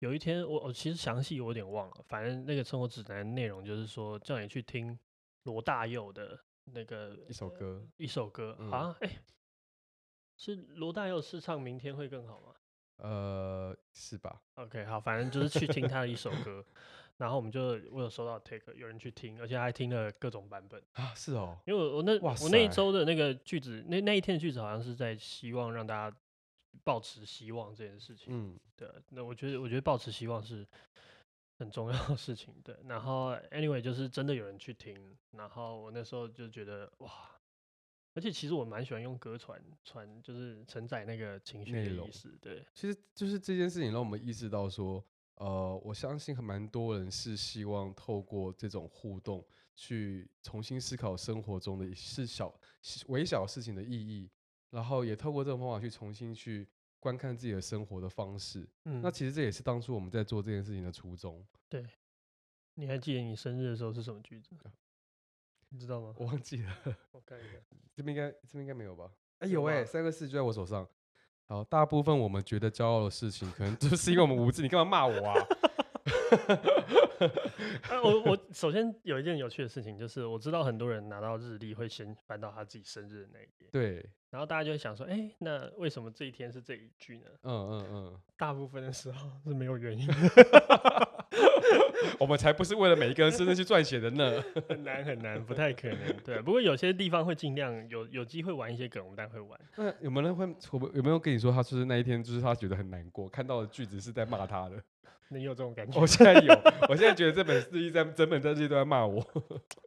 [0.00, 4.96] 有一天，我我其实详细我有点忘了，反正那个生活指南内容就是说，叫你去听
[5.42, 9.18] 罗大佑的那个一首歌，一首歌啊，哎、欸，
[10.36, 12.54] 是罗大佑是唱《明天会更好》吗？
[12.98, 16.64] 呃，是吧？OK，好，反正就是去听他的一首歌，
[17.16, 26.16] 然后我们就我有收到 take，有人去听，而且还听了各种版本啊，是哦，因为我我那我那一周的那个句子，那那一天的句子好像是在希望让大家。
[26.84, 30.66] 抱持希望这件事情，嗯，对，那我觉得，我觉得抱持希望是
[31.58, 32.76] 很重要的事情，对。
[32.84, 37.10] 然后，anyway，就是真的有人去听，然后我那时候就觉得哇，
[38.14, 42.64] 而且其实我蛮喜欢用歌传传，就是承载那个情绪的意思，对。
[42.74, 45.04] 其实就是这件事情让我们意识到说，
[45.34, 52.52] 呃，我相信很蛮多人是希望透过这种互动去重新思考生活中的是小
[53.08, 54.30] 微小事情的意义。
[54.70, 58.68] 然后也透过这种方法去重新去观看自己的生活的方式。
[58.84, 61.46] 嗯，那其实这也是当初我们在做这件事情的初衷。
[61.68, 61.86] 对，
[62.74, 64.50] 你还记得你生日的时候是什么句子？
[65.70, 66.14] 你知道吗？
[66.16, 66.72] 我忘记了。
[67.12, 67.58] 我看一下，
[67.94, 69.10] 这边应该这边应该没有吧？
[69.40, 70.88] 哎有哎、欸，三个四就在我手上。
[71.44, 74.62] 好，大部分我们觉得骄傲的事情，可能就是因为我们无知。
[74.62, 75.34] 你干嘛骂我啊？
[77.90, 87.24] 啊、 我我首先有一件有趣的事情，就是我知道很多人拿到日历会先翻到他自己生日的那一页，对，然后大家就会想说，哎、欸，那为什么这一天是这一句呢？
[87.42, 90.14] 嗯嗯嗯，大部分的时候是没有原因的
[92.18, 96.16] 我们才不是为了每一个人生日去撰写的呢，很难很难，不太可能。
[96.24, 99.60] 对，不过有些地方会尽量有有机会玩一些梗，我们大概会玩。
[99.76, 100.46] 那有没有人会
[100.94, 104.82] 有没有跟你说，他就是那一天就是他觉得很难过，看到的句子是在骂他的？
[105.30, 106.00] 你有这种感觉？
[106.00, 106.54] 我现在有，
[106.88, 109.24] 我现在觉得这本日记在整本日记都在骂我。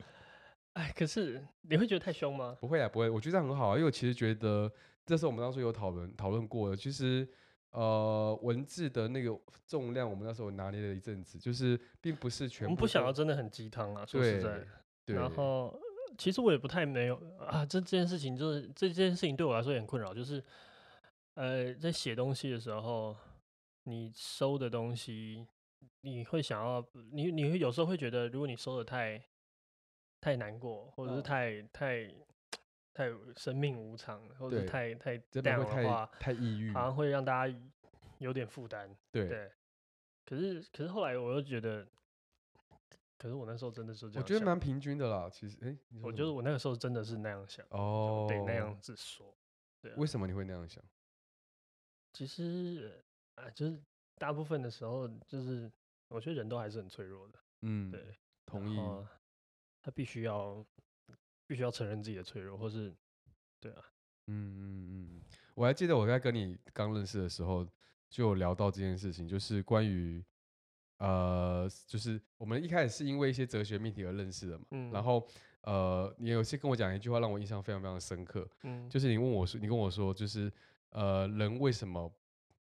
[0.73, 2.55] 哎，可是你会觉得太凶吗？
[2.61, 4.71] 不会啊，不会，我觉得这样很好啊，因为我其实觉得
[5.05, 6.75] 这是我们当初有讨论讨论过的。
[6.77, 7.27] 其实，
[7.71, 12.65] 呃，文字的那个重量，我们那时候拿捏了一阵子，就是并不是全部。
[12.65, 14.65] 我们不想要真的很鸡汤啊，说实在。
[15.05, 15.15] 对。
[15.15, 15.77] 然后，
[16.17, 20.41] 其实我也不太没有啊，这这件事情就是这件事情对我来说也很困扰，就是
[21.33, 23.13] 呃，在写东西的时候。
[23.83, 25.47] 你收的东西，
[26.01, 29.21] 你会想要你你会有时候会觉得，如果你收的太
[30.19, 32.15] 太难过，或者是太、哦、太
[32.93, 37.59] 太生命无常，或者太太这样的话，太抑郁，好像会让大家
[38.19, 38.95] 有点负担。
[39.11, 39.51] 对，对。
[40.25, 41.87] 可是可是后来我又觉得，
[43.17, 45.29] 可是我那时候真的是这样，我觉得蛮平均的啦。
[45.29, 47.65] 其实，哎、欸，我觉得我那个时候真的是那样想。
[47.69, 49.35] 哦，对，那样子说。
[49.81, 49.95] 对、啊。
[49.97, 50.83] 为什么你会那样想？
[52.13, 53.03] 其实
[53.41, 53.79] 啊，就是
[54.17, 55.71] 大部分的时候，就是
[56.07, 57.39] 我觉得人都还是很脆弱的。
[57.61, 58.77] 嗯，对，同意。
[59.81, 60.65] 他必须要。
[61.47, 62.95] 必须要承认自己的脆弱，或是，
[63.59, 63.83] 对啊，
[64.27, 65.21] 嗯嗯嗯，
[65.53, 67.67] 我还记得我在跟你刚认识的时候，
[68.09, 70.23] 就有聊到这件事情，就是关于，
[70.99, 75.27] 呃，就是我们一开始是因为一些哲学命题而认识的嘛，嗯，然后，
[75.63, 80.49] 呃，你有些跟我讲一句话，让我印象非常非常深刻，嗯，就是你问我说，你跟我说，就是，
[80.91, 82.09] 呃，人为什么，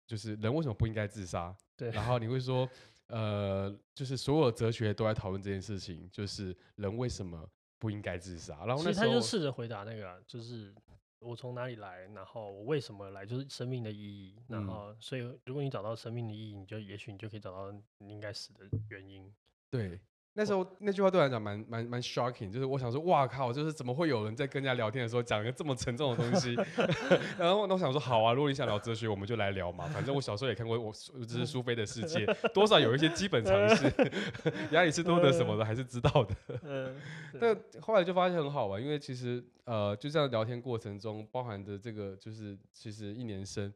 [0.07, 1.57] 就是人为什么不应该自杀？
[1.77, 2.69] 对，然后你会说，
[3.09, 7.49] 呃，就是所有哲学都在讨论这件事情，就是人为什么。
[7.77, 8.65] 不应该自杀。
[8.65, 10.75] 然后那时候他就试着回答那个、啊，就是
[11.19, 14.41] 我从哪里来，然后我为什么来，就是生命的意义。
[14.49, 19.31] 然后，所以如果你找到生命的意义，你就也许你就可以找到你应该死的原因。
[19.69, 20.01] 对。
[20.37, 26.57] 那时候那句话对我来讲蛮蛮蛮 shocking，就是我想说，哇靠，就是怎么会有人在跟人家聊天的时候讲一个这么沉重的东西？
[27.39, 29.87] 然后我想说，好啊，如果你想聊哲学，我们就来聊嘛。
[29.87, 33.93] 反正我小时候也看过我，我这是苏菲的世界， 多少有一些基本常识，
[34.73, 36.35] 亚里士多德什么的还是知道的。
[36.65, 36.97] 嗯，
[37.41, 43.73] 但后来就发现很好玩，因为其实呃，就这样聊天过程中包含的这个，就是其实一年生，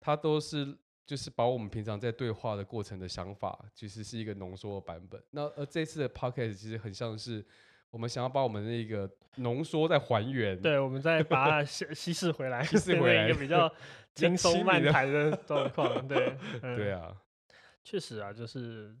[0.00, 0.76] 他都是。
[1.04, 5.22] 就是把我们平常在对话的过程的想法，其实是一个浓缩的版本。
[5.30, 7.44] 那而这次的 podcast 其实很像是
[7.90, 10.60] 我们想要把我们那个浓缩再还原。
[10.60, 13.70] 对，我们再把它稀 稀释回来，稀释回来一个比较
[14.14, 16.06] 轻松漫谈的状况。
[16.06, 17.20] 对， 嗯、对啊，
[17.82, 18.96] 确实啊，就是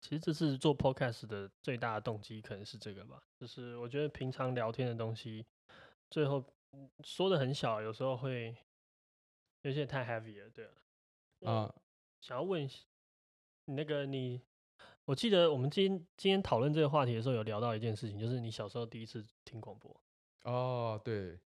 [0.00, 3.20] 其实这次做 podcast 的最大的动机可能是这个吧。
[3.36, 5.44] 就是我觉得平常聊天的东西，
[6.08, 6.42] 最后
[7.02, 8.56] 说的很小，有时候会
[9.62, 10.48] 有些太 heavy 了。
[10.48, 10.70] 对啊。
[11.44, 11.74] 啊、嗯，
[12.20, 12.78] 想要问一下
[13.64, 14.40] 你那个你，
[15.04, 19.94] 我记得我们今天今天讨论这个话题的时候，有聊到一件事情，就是你小时候第一次听广播。
[20.44, 21.38] 哦，对，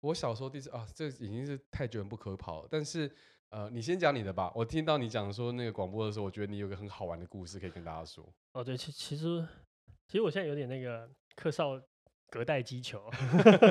[0.00, 2.68] 我小时候第一次啊，这已经是太久远不可跑了。
[2.70, 3.10] 但是
[3.50, 4.52] 呃，你先讲你的吧。
[4.54, 8.26] 我听到你讲说那个广播的时候，我觉得你有个很好玩的故事可以跟大家说。
[8.52, 9.46] 哦，对，其其实
[10.06, 11.80] 其实我现在有点那个客少
[12.28, 13.10] 隔代击球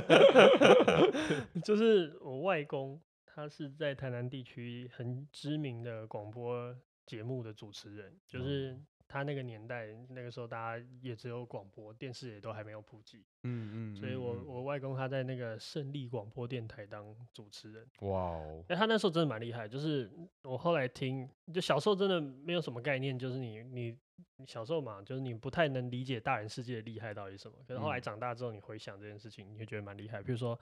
[1.63, 3.01] 就是我外公。
[3.41, 6.75] 他是在台南地区很知名的广播
[7.07, 13.25] 节目的主持人，就是他那个年代，那个时候大家也只有广播，电视也都还没有普及。
[13.41, 17.83] 嗯嗯，所以我我外公他在那个胜利广播电台当主持人。
[18.01, 18.63] 哇哦！
[18.69, 20.11] 哎，他那时候真的蛮厉害，就是
[20.43, 23.97] 我后来听，就小时候真的没有什么概念，就是你你
[24.45, 27.57] 小时候嘛，就是你不太能理解大人世界的厉害到底是什么。
[27.67, 30.21] 可是后来长大之后，你回想这件事情，你会觉得蛮厉害。
[30.21, 30.59] 比如说，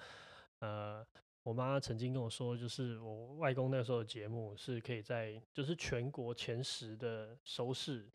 [0.59, 1.05] 呃。
[1.49, 8.07] 我妈曾经跟我说，就是我外公那时候的节目是可以在就是全国前十的收视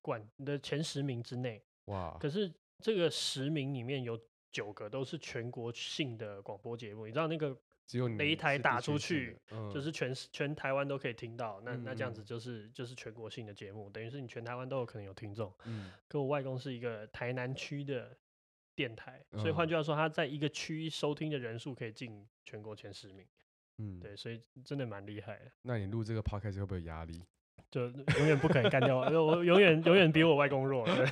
[0.00, 1.62] 冠的前十名之内。
[1.84, 2.16] 哇！
[2.18, 4.18] 可是这个十名里面有
[4.50, 7.54] 九个都是全国性的广播节目，你知道那个
[7.86, 9.38] 只有哪一台打出去，
[9.70, 11.60] 就是全全台湾都可以听到。
[11.60, 15.52] 那那这样子就是就是全国性的节目，等于是你全台湾都有可能有听众。
[15.66, 15.92] 嗯。
[16.08, 18.16] 可我外公是一个台南区的。
[18.74, 23.26] 电台，所以换句话说，他在一个区收听的人数可以进全国前十名。
[23.78, 25.50] 嗯，对，所以真的蛮厉害的。
[25.62, 27.22] 那你录这个 podcast 会不会有压力？
[27.70, 31.06] 就永远不可能干掉我，我永远永远比我外公弱，对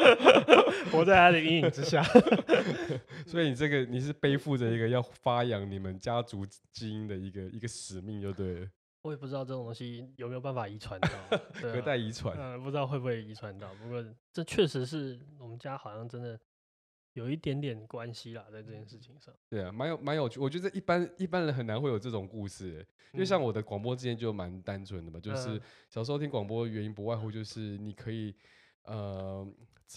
[0.90, 2.02] 活在他的阴影之下。
[3.26, 8.68] 所以你这个你是背负着一个要发扬你们家族基因的一个一个使命，就对了。
[9.02, 11.08] 我也不知道这种东西有没有办法遗传到，
[11.60, 13.68] 隔代遗传，嗯，不知道会不会遗传到。
[13.74, 16.40] 不过这确实是我们家好像真的。
[17.18, 19.34] 有一点点关系啦，在这件事情上。
[19.50, 20.40] 对啊，蛮有蛮有趣。
[20.40, 28.34] 我觉得一般一般人很难会有这种故事，因为像我的广播之前就蛮单纯的嘛，就是小时候听广播的原因不外乎就是你可以
[28.84, 29.46] 呃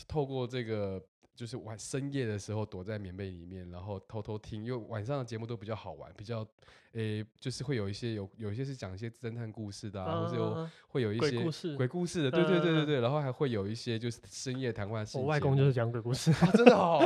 [0.07, 1.01] 透过这个。
[1.41, 6.45] 就是晚深夜的时候躲在棉被里面，然后偷偷听，因为晚上的节目都比较好玩，比较
[6.91, 15.03] 诶、欸，就是会有一些有有一些是讲一些侦探故事的、啊，或者有会有一些鬼故事，鬼故事的，对对对对对，然后还会有一些就是深夜谈话。
[15.15, 17.01] 我外公就是讲鬼故事，啊、真的 好，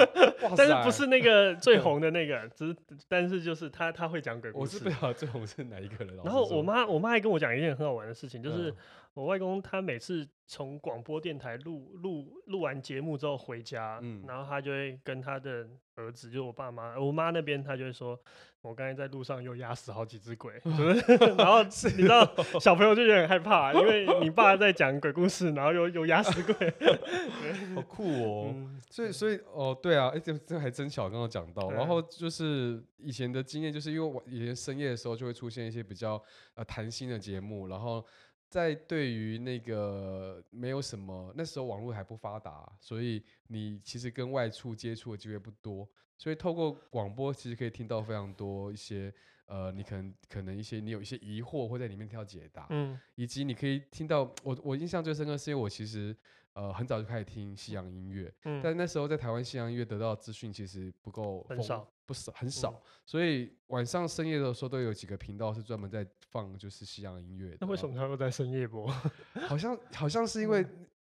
[0.57, 2.75] 但是不是那个 最红的那个，只是
[3.07, 4.75] 但是就是他他会讲鬼故事。
[4.75, 6.13] 我是不知道最红是哪一个人。
[6.17, 8.75] 然后我妈我妈还跟我讲一件很好玩的事情，就是。
[9.15, 18.19] 我外公他每次从广播电台录录录完节目之后回家，嗯，然后他就会跟他的儿子，就是我爸妈，我妈那边，他就会说，
[18.61, 26.73] 我刚才在路上又压死好几只鬼， 就是，然后你知道小朋友就有点害怕，因为 你爸在讲鬼故事，然后又又压死鬼，
[27.73, 28.51] 好酷哦。
[28.53, 36.21] 嗯、所以所以哦，对啊，哎，这这还真巧，刚刚讲到，然后就是以前的经验，就是因为我以前深夜的时候就会出现一些比较
[36.55, 38.05] 呃谈心的节目，然后。
[38.49, 49.13] 在对于那个没有什么，那时候网络还不发达，所以你其实跟外处接触的机会不多，所以透过广播其实可以听到非常多一些
[49.45, 56.15] 呃，你可能可能一些你有一些疑惑会在里面听到解答，嗯，以及你可以听到我我印象最深刻是因为我其实。
[56.55, 67.57] 呃，很早就开始听西洋音乐，嗯，但那时候在台湾西洋音乐得到资讯其实不够，很少，不少，很少，嗯，所以晚上深夜的时候都有几个频道是专门在放就是西洋音乐的。
[67.61, 68.87] 那为什么他会在深夜播？
[69.47, 70.65] 好像好像是因为。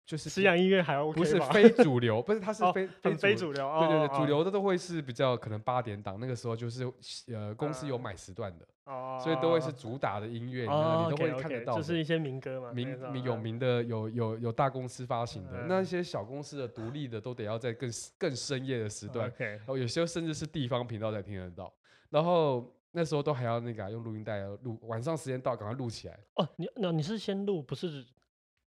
[0.10, 6.91] 就是西洋音乐还 OK 不是非主流，不是它是非、哦、非主非主流，对对对，主流的都会是比较可能八点档，那个时候就是
[7.28, 21.72] 呃公司有买时段的，哦、所以都会是主打的音乐，哦、你都会看得到，就是一些民歌嘛，名名有名的有有有大公司发行的，嗯、那些小公司的独立的都得要在更更深夜的时段，然后有些甚至是地方频道才听得到，
[22.10, 26.19] 然后那时候都还要那个、啊、用录音带录，晚上时间到赶快录起来。
[26.34, 28.04] 哦，你那你是先录不是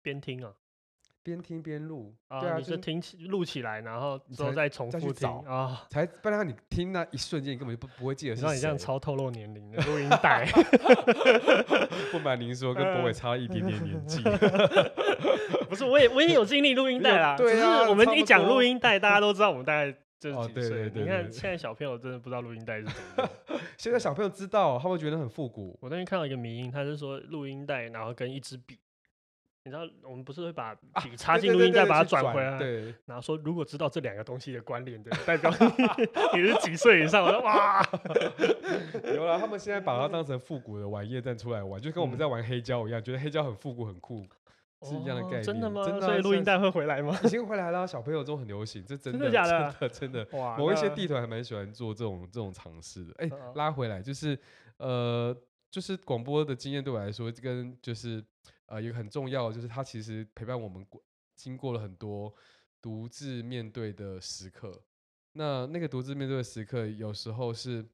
[0.03, 0.53] 边听啊？
[1.23, 8.47] 边听边录，对啊，你是听起录起来，然后之后再重复听啊，才不然你听那一瞬间，你根本就不不会记得是谁。
[8.47, 10.47] 让你这样超透露年龄的 录音带。
[12.11, 14.23] 不瞒您说，跟博伟差一点点年纪。
[15.69, 17.37] 不是，我也我也有经历录音带啦。
[17.37, 20.91] 对啊，我们一讲录音带，大家都知道我们大概就是几岁。
[20.95, 23.29] 你看现在小朋友真的不知道录音带是什么。
[23.77, 25.79] 现在小朋友知道，他会觉得很复古。
[25.81, 28.79] 我那天看到一个迷因，他是说录音带，然后跟一支笔。
[29.71, 32.59] 你知道我们不是会把笔插进录音带，把它转回来？
[32.59, 32.93] 对。
[33.07, 35.49] 然后说，如果知道这两个东西的关联的，代表
[36.35, 37.23] 你是几岁以上？
[37.25, 37.81] 我说哇，
[39.15, 39.39] 有了。
[39.39, 44.27] 他们现在把它当成复古的玩意再出来玩，就跟我们在玩黑胶一样，觉得黑胶很复古很酷，
[44.83, 45.43] 是一样的概念。
[45.45, 45.85] 真的吗？
[46.01, 47.17] 所以录音带会回来吗？
[47.23, 49.71] 已经回来了，小朋友都很流行，这真的假的？
[49.79, 50.27] 真的真的。
[50.33, 53.15] 哇，某一些地团还蛮喜欢做这种这种尝试的。
[53.19, 54.37] 哎，拉回来就是
[54.79, 55.33] 呃，
[55.71, 58.25] 就是广播的经验对我来说，跟就是。
[58.71, 61.03] 呃，一个很重要，就是他其实陪伴我们过，
[61.35, 62.33] 经过了很多
[62.81, 64.81] 独自面对的时刻。
[65.33, 67.85] 那那个独自面对的时刻，有时候是，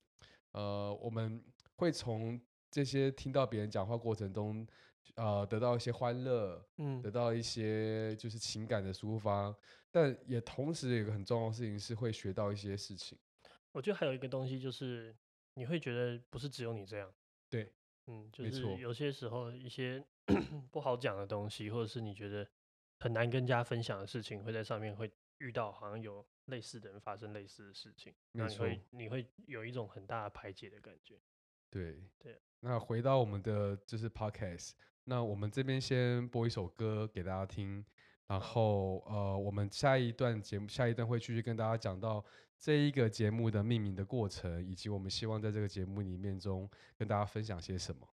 [0.53, 1.43] 呃，我们
[1.77, 2.39] 会从
[2.71, 4.67] 这些听到别人讲话过程中，
[5.15, 9.57] 呃，得到一些欢乐，嗯，得到一些就是情感的抒发。
[9.91, 13.19] 但也同时有一个很重要的事情，是会学到一些事情。
[13.73, 15.17] 我觉得还有一个东西就是，
[15.55, 17.11] 你会觉得不是只有你这样。
[17.49, 17.73] 对，
[18.09, 20.05] 嗯，就是有些时候一些。
[20.73, 22.47] 不好讲的东西，或者是你觉得
[22.99, 31.21] 很难跟大家分享的事情，会在上面会遇到，好像有类似的人发生类似的事情，那你会你会有一种很大的排解的感觉。
[31.71, 34.73] 对对，那回到我们的就是 podcast，
[35.05, 37.85] 那我们这边先播一首歌给大家听，
[38.27, 42.25] 然后呃，我们下一段节目下一段会继续跟大家讲到
[42.59, 48.09] 这一个节目的命名的过程，以及我们希望在这个节目里面中跟大家分享些什么。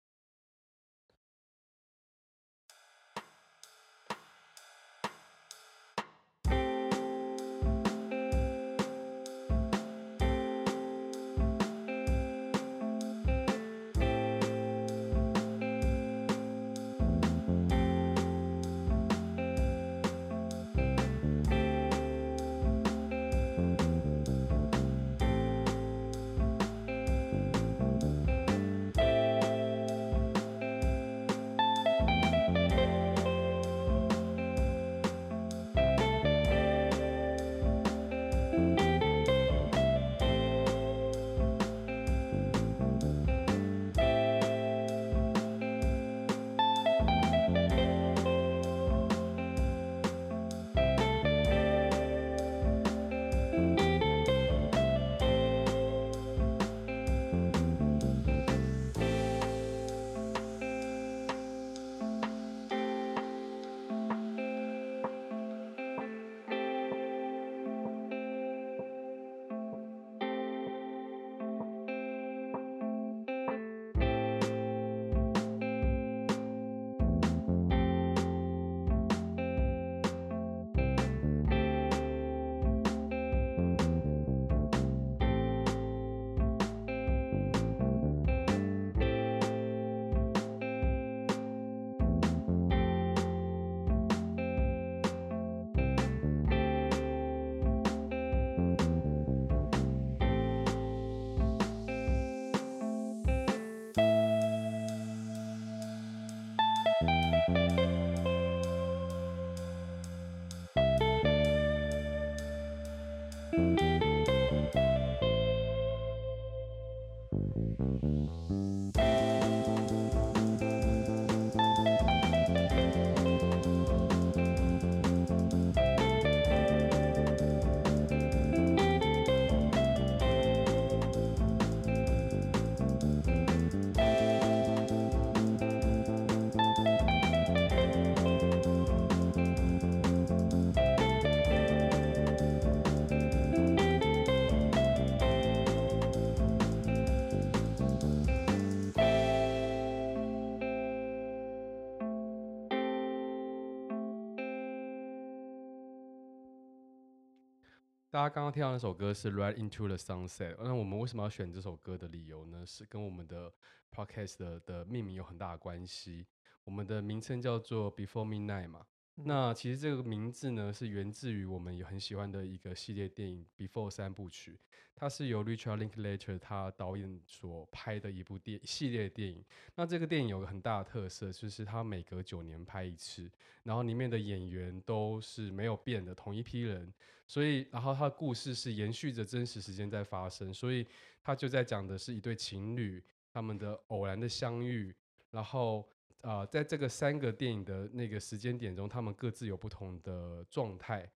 [158.19, 162.65] 大家刚刚听到那首歌是《Right Into the Sunset》，那我们为什么要选这首歌的理由呢？
[162.65, 163.49] 是跟我们的
[163.89, 166.27] podcast 的，的命名有很大的关系。
[166.65, 168.85] 我们的名称叫做 Before Midnight 嘛。
[169.25, 174.57] 那其实这个名字呢，是源自于我们也很喜欢的一个系列电影《Before》三部曲，
[174.95, 179.43] 它是由 Richard Linklater 他导演所拍的一部电系列电影。
[179.75, 183.29] 那这个电影有个很大的特色，就是它每隔九年拍一次，
[183.63, 186.91] 然后里面的演员都是没有变的同一批人，
[187.27, 190.87] 所以然后它的故事是延续着真实时间在发生，所以
[191.21, 193.03] 它就在讲的是一对情侣
[193.33, 194.95] 他们的偶然的相遇，
[195.29, 195.87] 然后。
[196.21, 201.09] 啊、呃，在这个三个电影的那个时间点中，他们各自有不同的状态，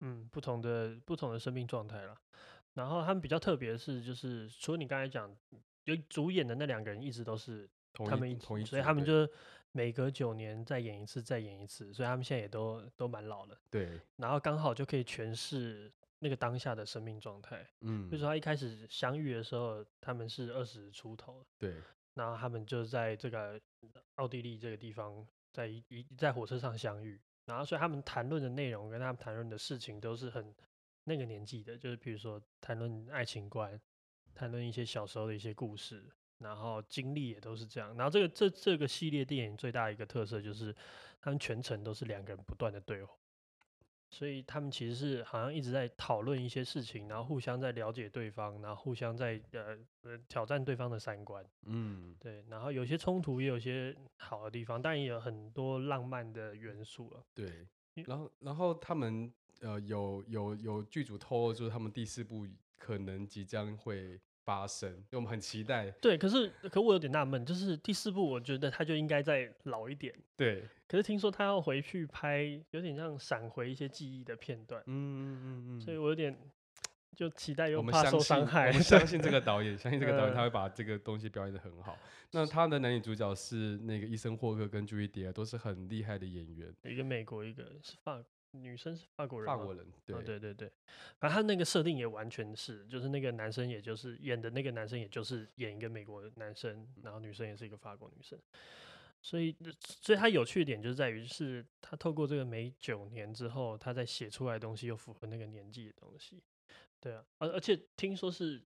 [0.00, 2.14] 嗯，不同的不同的生命状态了。
[2.74, 5.34] 然后他们比较特别的是，就是除了你刚才讲
[5.84, 9.26] 有主演的那两个人，一直都是他们一同一，所以他们就
[9.72, 13.58] 每隔九年再演一次，再演一次，所以他们现在也都都蛮老了。
[13.70, 17.66] 对，然后刚好就可以诠释那个当下的生命状态。
[17.80, 21.42] 嗯，比如说他一开始相遇的时候，他们是二十出头。
[21.58, 21.76] 对。
[22.16, 23.60] 然后他们就在这个
[24.16, 27.20] 奥地利这个地方，在一一在火车上相遇。
[27.44, 30.52] 然后所以他们谈论的内容跟他们谈论的事情都是很
[31.04, 33.80] 那个年纪的，就是比如说谈论爱情观，
[34.34, 37.96] 谈论一些小时候的一些故事，然后经历也都是这样。
[37.96, 40.74] 然后这个这这个系列电影最大一个特色就是，
[41.20, 43.14] 他们全程都是两个人不断的对话。
[44.08, 51.44] 所以他们其实是好像一直在讨论一些事情，然后互相在了解对方，然后互相在呃呃挑战对方的三观。
[51.64, 52.44] 嗯，对。
[52.48, 57.24] 然后有些冲突，也有些好的地方，但也有很多浪漫的元素了。
[57.34, 57.66] 对。
[58.06, 62.46] 然后然后他们呃有有有剧组透露，就是他们第四部
[62.78, 65.90] 可能即将会发生，我们很期待。
[66.00, 70.14] 对，可是可我有点纳闷，就是第四部我觉得他就应该再老一点。
[70.36, 70.62] 对。
[70.86, 74.80] 可是听说他要回去拍，有点像闪回一些记忆的片段。
[74.86, 75.80] 嗯嗯嗯嗯。
[75.80, 76.38] 所以我有点
[77.16, 78.68] 就期待又怕受伤害。
[78.68, 81.98] 我们相信这个导演， 相信这个导演他会把这个东西表演的很好。
[82.30, 86.72] 那他的男女主角是那个伊森霍克跟朱莉蝶，都是很厉害的演员。
[86.84, 88.22] 一个美国，一个是法。
[88.52, 90.54] 女生是法国人，法国人，对、哦、对对。
[90.54, 90.72] 对，
[91.18, 98.38] 反正他那个设定也完全是，就是那个男生，也就是演的那个男生，也就是演一个美国的男生，然后女生也是一个法国女生，
[99.20, 99.54] 所以，
[100.00, 106.42] 所以他有趣的点就是在于，是他透过这个每九年之后，他在写出来的东西又符合那个年纪的东西，
[106.98, 108.64] 对啊，而而且听说是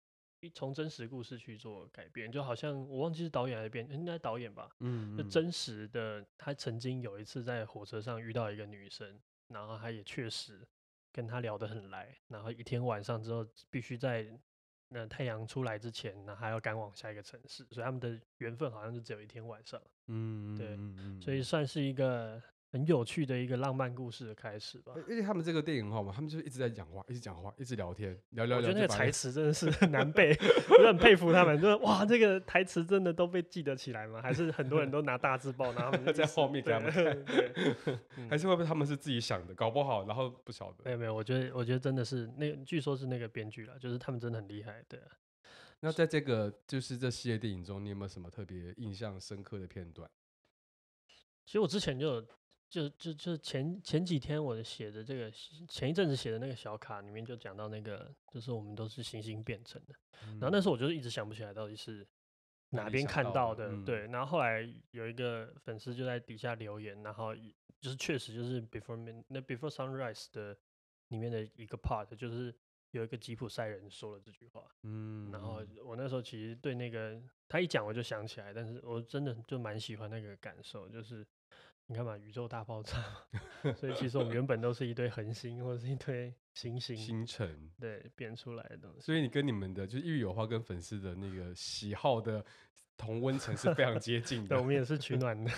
[0.54, 9.20] 从真实故事去做改编，就好像我忘记是导演还是编，应该导演吧，嗯，嗯，就真实的，他曾经有一次在火车上遇到一个女生。
[9.50, 10.66] 然后他也确实
[11.12, 14.26] 跟他聊得很来，然后一天晚上之后必须在
[14.88, 19.80] 那太阳出来之前，那还要赶往下一个城市，所以他们的缘分好像就只有一天晚上。
[20.06, 22.42] 嗯，对，所以算是一个。
[22.72, 24.92] 很有趣的一个浪漫故事的开始吧。
[24.96, 28.58] 而且他们这个电影很好嘛，他们就是一直在讲话，一直讲话，一直聊天，聊聊聊。
[28.58, 30.36] 我觉得那个台词真的是很难背，
[30.70, 31.60] 我很佩服他们。
[31.60, 34.22] 就是哇，这个台词真的都被记得起来吗？
[34.22, 37.24] 还是很多人都拿大字报，然后 在后面给他们看？
[38.30, 39.54] 还是会不会他们是自己想的？
[39.54, 40.84] 搞不好，然后不晓得。
[40.84, 44.84] 没有没有，我觉得我觉得真的是那个，据说是那个编剧了，就是他们真的很厉害。
[44.88, 45.00] 对。
[45.80, 50.08] 那在这个就是这系列电影中，你有没有什么特别印象深刻的片段？
[51.44, 52.24] 其实我之前就有。
[52.70, 55.28] 就就就前前几天我写的这个
[55.68, 59.94] 前一阵子写的那个小卡里面就讲到那个，就是我们都是星星变成的。
[60.28, 62.06] 嗯、然后那时候我就一直想不起来到底是
[62.68, 64.06] 哪边看到的，嗯、对。
[64.06, 64.62] 然后后来
[64.92, 67.34] 有一个粉丝就在底下留言，然后
[67.80, 70.56] 就是确实就是 Before 那 Before Sunrise 的
[71.08, 72.54] 里面的一个 part，就是
[72.92, 74.64] 有一个吉普赛人说了这句话。
[74.84, 75.28] 嗯。
[75.32, 81.26] 然后我那时候其实对那个他一讲我就想起来，但是我真的就蛮喜欢那个感受，就是。
[81.90, 83.04] 你看嘛，宇宙大爆炸，
[83.74, 89.00] 所以其实我们原本都是一堆恒星或者是一堆星星、星辰，对，变出来的东西。
[89.00, 92.44] 所以你跟你们的就是一语有话跟粉丝的那个喜好的
[92.96, 94.50] 同温层是非常接近的。
[94.50, 95.50] 对，我们也是取暖的，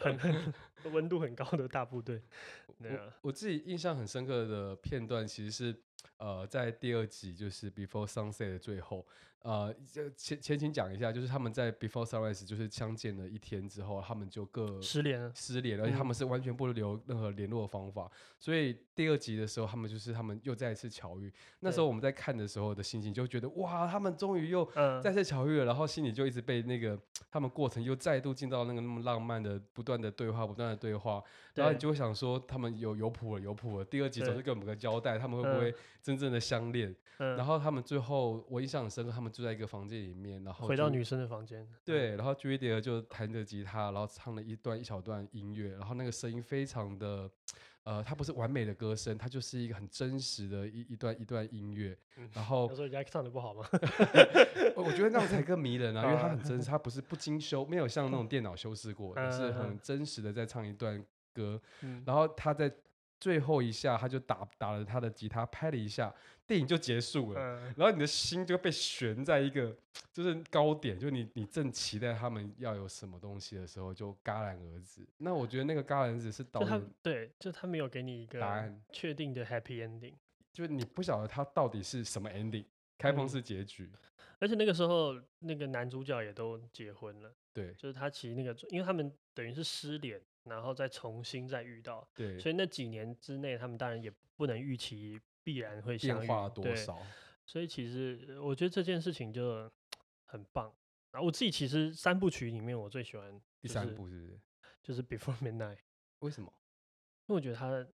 [0.00, 0.54] 很很
[0.92, 2.22] 温度很高的大部队。
[2.80, 5.82] 对啊，我我自己印象很深刻的片段，其实是
[6.18, 9.04] 呃，在第二集就是 Before Sunset 的最后。
[9.46, 9.72] 呃，
[10.16, 18.06] 前前情讲一下，就是他们在 Before Sunrise 就是相见了一天之后，他们就各失联，失联，而且他们是完全不留任何联络的方法。
[18.06, 21.32] 嗯、所以第二集的时候，他们就是他们又再一次巧遇。
[21.60, 24.68] 那时候我们在看的时候的心情，就觉得哇，他们终于又
[25.00, 26.98] 再次巧遇了，然后心里就一直被那个
[27.30, 31.22] 他们过程又再度进到那个那么浪漫的不断的对话，不断的对话，
[31.54, 33.84] 然后你就会想说，他们有有谱了，有谱了。
[33.84, 35.72] 第二集总是给我们个交代，他们会不会
[36.02, 36.92] 真正的相恋？
[37.18, 40.14] 然后他们最后我印象很深刻，他们住在一个房间里。
[40.14, 47.30] 面，然后回到女生的房间，对，然后 Julia 就弹着吉他，然后唱了一段一小段音乐，然后那个声音非常的，
[47.84, 51.96] 呃，它不是完美的歌声，它就是一个很真实的一一段一段音乐。
[52.32, 53.62] 然后，有时候人家唱的不好吗？
[54.74, 61.60] 我觉得那样才更迷人啊， 因为它很真实，它不是不精修，没有像那种电脑修饰过的， 是很真实的在唱一段歌。
[62.06, 62.72] 然后他在
[63.18, 66.14] 最后一下，他就打打了他的吉他，拍了一下。
[66.46, 69.76] 电影就结束了，嗯、然后你的心就被悬在一个
[70.12, 75.04] 就是高点，就你你正期待他们要有什么东西的时候，就戛然而止。
[75.16, 80.14] 那我觉得那个戛然而止是导演对，就他没有给你一个答案确定的 happy ending，
[80.52, 82.64] 就是你不晓得他到底是什么 ending，
[82.96, 83.90] 开放式结局。
[83.92, 83.98] 嗯、
[84.38, 95.20] 而且那个时候那个男主角也都结婚了，对，就是他其实那个，因为他们等于是失联，然后再重新再遇到，对，所以那几年之内，他们当然也不能预期。
[95.46, 96.98] 必然会变化多少？
[97.44, 99.70] 所以其实我觉得这件事情就
[100.24, 100.74] 很棒。
[101.12, 104.40] 然后我自己其实三部曲里面，我最喜欢第三部是不是？
[104.82, 105.78] 就是 Before Midnight。
[106.18, 106.52] 为什么？
[107.28, 107.86] 因为我觉得他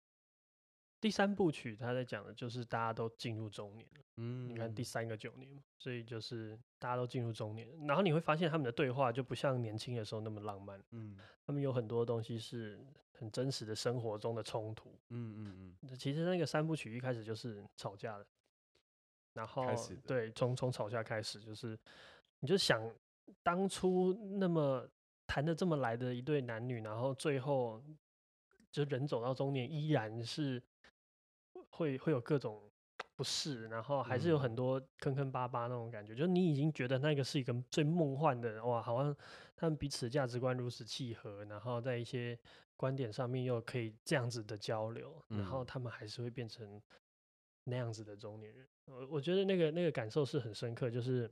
[1.02, 4.04] 第三部曲他在讲的就是大家都进入中年了。
[4.16, 7.68] 嗯，你看第三个九年嘛，所以就是大家都进入中年。
[7.86, 10.82] 然后你会发现他们的对话就不像年轻的时候那么浪漫。
[10.92, 12.80] 嗯，他们有很多东西是。
[13.14, 18.26] 很真实的生活中的冲突，嗯嗯嗯，其实那个三部曲一开始就是吵架的，
[19.34, 19.64] 然后
[20.04, 21.78] 对，从从吵架开始，就是
[22.40, 22.82] 你就想
[23.44, 24.84] 当初那么
[25.24, 27.80] 谈的这么来的一对男女，然后最后
[28.72, 30.60] 就人走到中年，依然是
[31.70, 32.68] 会会有各种。
[33.14, 39.14] 不适，然后还是有很多坑坑巴巴那种感觉，嗯、就是你已经觉得那个是一个最梦幻的哇，好像
[39.54, 42.38] 他们彼此的价值观如此契合，然后在一些
[42.74, 46.80] 观点上面又可以这样子的交流，然后他们还是会变成
[47.64, 48.66] 那样子的中年人。
[48.86, 51.30] 我我觉得那个那个感受是很深刻，就是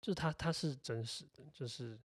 [0.00, 1.98] 就是他他是真实的，就是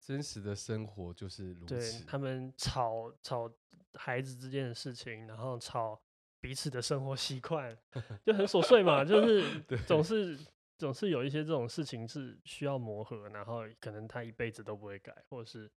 [0.00, 1.74] 真实的生活就是如此。
[1.74, 3.50] 对，他们吵吵
[3.94, 6.00] 孩子之间的事情，然后吵。
[6.38, 7.76] 彼此的生活习惯
[8.24, 10.38] 就很琐碎嘛，就 是总是
[10.78, 15.68] 总是有一些这种事情是需要磨合，然后可能他一辈子都不会改，或者是，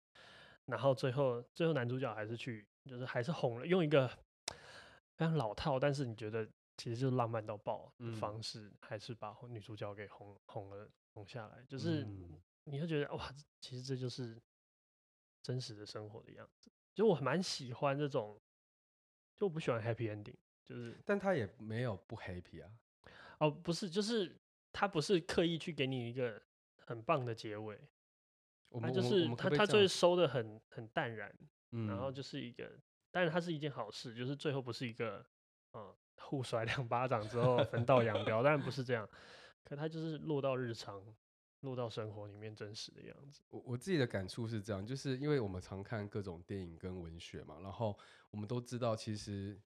[0.66, 4.08] 然后最后最后男主角还是去，就是还是哄了，用一个
[5.16, 6.48] 非常老套，但是你觉得
[6.78, 12.06] 其实就是浪漫到爆的方式，还是把女主角给哄哄了哄下来，就是
[12.70, 14.40] 你会觉得哇，其实这就是
[15.42, 18.40] 真实的生活的样子，就我蛮喜欢这种，
[19.36, 20.36] 就我不喜欢 happy ending。
[20.64, 22.72] 就是，但他也没有不 happy 啊。
[23.40, 24.40] 哦，不是，就是
[24.72, 26.40] 他不是刻意去给你一个
[26.78, 27.80] 很棒的结尾，
[28.80, 31.34] 他就是他他最后收的很很淡然，
[31.72, 32.72] 嗯，然后就是一个，
[33.10, 35.26] 但是他是一件好事，就是最后不是一个，
[35.74, 39.10] 嗯，互甩两巴掌之后分道扬镳，当然不是这样，
[39.64, 41.04] 可他就是落到日常，
[41.62, 43.42] 落到生活里面真实的样子。
[43.50, 47.98] 我我自己的感触是这样，就是因为我们常看各种电影跟文学嘛，然后
[48.32, 49.60] 我们都知道其实。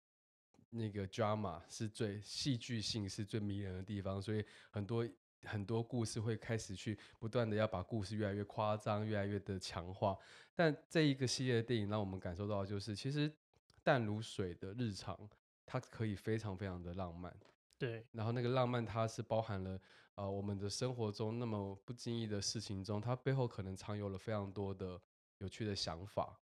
[0.75, 5.07] 那个 drama 是最戏剧性是最迷人的地方，所以很多
[5.43, 10.17] 很多故事会开始去不断的要把故事越来越夸张，越来越的强化。
[10.55, 13.31] 但这一个系列的电影让我们感受到，就是其实
[13.83, 15.29] 淡如水的日常，
[15.63, 17.31] 它可以非常非常的浪漫。
[17.77, 19.79] 对，然后那个浪漫它是包含了
[20.16, 24.99] 呃我们的生活中那么不经意的事情中，它背后可能藏有了非常多的
[25.39, 26.39] 有趣的想法。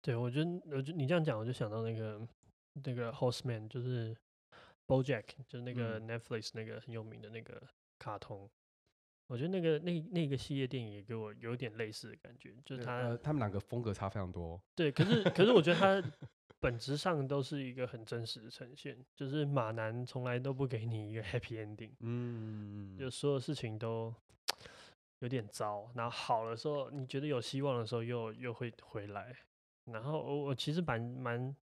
[0.00, 2.26] 对，我觉得我觉得你这样讲，我就想到那个。
[2.84, 4.16] 那个 Horseman 就是
[4.86, 7.60] BoJack，就是那个 Netflix 那个很有名的那个
[7.98, 8.44] 卡通。
[8.44, 8.50] 嗯、
[9.26, 14.58] 我觉得那个那那个系列电影也给我有点类似的感觉，就是他、呃、他们两个风格差非常多。
[14.76, 16.00] 对，可是可是我觉得他
[16.60, 24.14] 本质上都是一个很真实的呈现，就是马男从来都不给你一个 happy ending，嗯，就所有事情都
[25.18, 29.34] 有点糟，然后好的时候你觉得有希望的时候又又会回来，
[29.86, 31.56] 然后我我其实蛮蛮。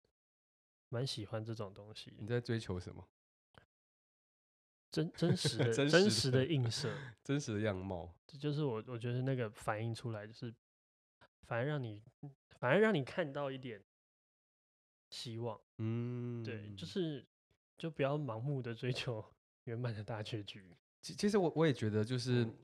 [0.90, 2.14] 蛮喜欢这种东西。
[2.20, 3.04] 你在追求什么？
[4.92, 8.14] 真真实的 真实的映射， 真实的样貌。
[8.28, 10.54] 这就是我我觉得那个反映出来，就是
[11.42, 12.00] 反而让你
[12.60, 13.82] 反而让你看到一点
[15.14, 15.56] 希望。
[15.78, 17.24] 嗯，对，就是
[17.78, 19.24] 就不要盲目的追求
[19.64, 20.74] 圆满的大结局。
[21.00, 22.54] 其其实我我也觉得，就是、嗯、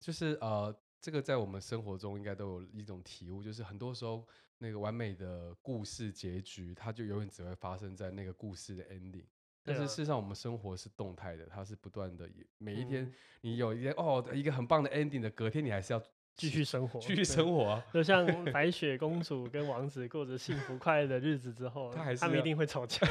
[0.00, 9.26] 就是呃，这个在我们生活中应该都有一种体悟，就是很多时候那个完美的故事结局，它就永远只会发生在那个故事的 ending。
[9.62, 16.02] 但是事实上，我们生活是动态的，它是不断的，每一天你有一天哦一个很棒的 ending 的，隔天你还是要。
[16.38, 17.84] 继续生活，继续生活啊！
[17.92, 23.04] 就像白雪公主跟王子过着幸福快乐的日子之后，他还是他们一定会吵架。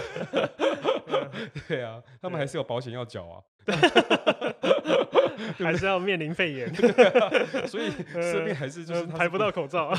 [1.67, 3.43] 对啊，他们还是有保险要缴啊，
[5.57, 6.73] 还是要面临肺炎，
[7.67, 9.93] 所以生病还是就是排不到口罩。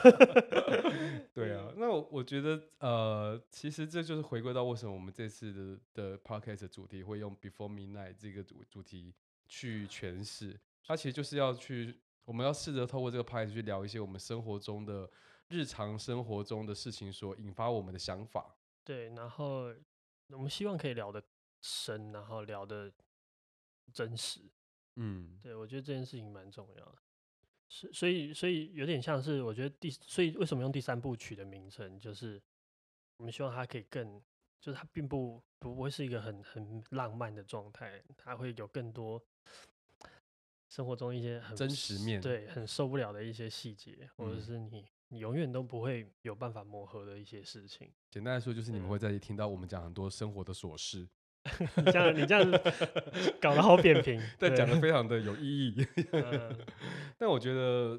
[1.35, 9.13] 对啊，那我我觉得呃，其实这就是回归到为什么我们这次的的 podcast 主题会用 Before Midnight 这个主主题
[9.47, 11.95] 去诠释，它其实就是要去。
[12.29, 15.11] 我们要试着透过这个拍子去聊一些我们生活中的
[15.49, 18.55] 日常生活中的事情，所引发我们的想法。
[18.85, 19.75] 对，然后
[20.29, 21.25] 我们希望可以聊得
[21.63, 22.93] 深，然后聊得
[23.95, 24.43] 真实。
[24.97, 26.99] 嗯，对，我觉得这件事情蛮重要的。
[27.71, 32.39] 所所以所以有点像是我觉得第，所以为什么用第三部曲的名称，就是
[33.17, 34.21] 我们希望它可以更，
[34.61, 39.19] 就是它并不不会是一个很很浪漫的状态，它会有更多。
[40.69, 47.91] 生活中一些很真实面对很受不了的一些细节，嗯、或者是你你永远都不会有办法磨合的一些事情。
[48.11, 51.09] 简单来说，就是你们会在听到我们讲很多生活的琐事。
[51.77, 52.61] 你这样你这样
[53.41, 55.87] 搞得好扁平， 但讲的非常的有意义。
[56.13, 56.67] 嗯、
[57.17, 57.99] 但我觉得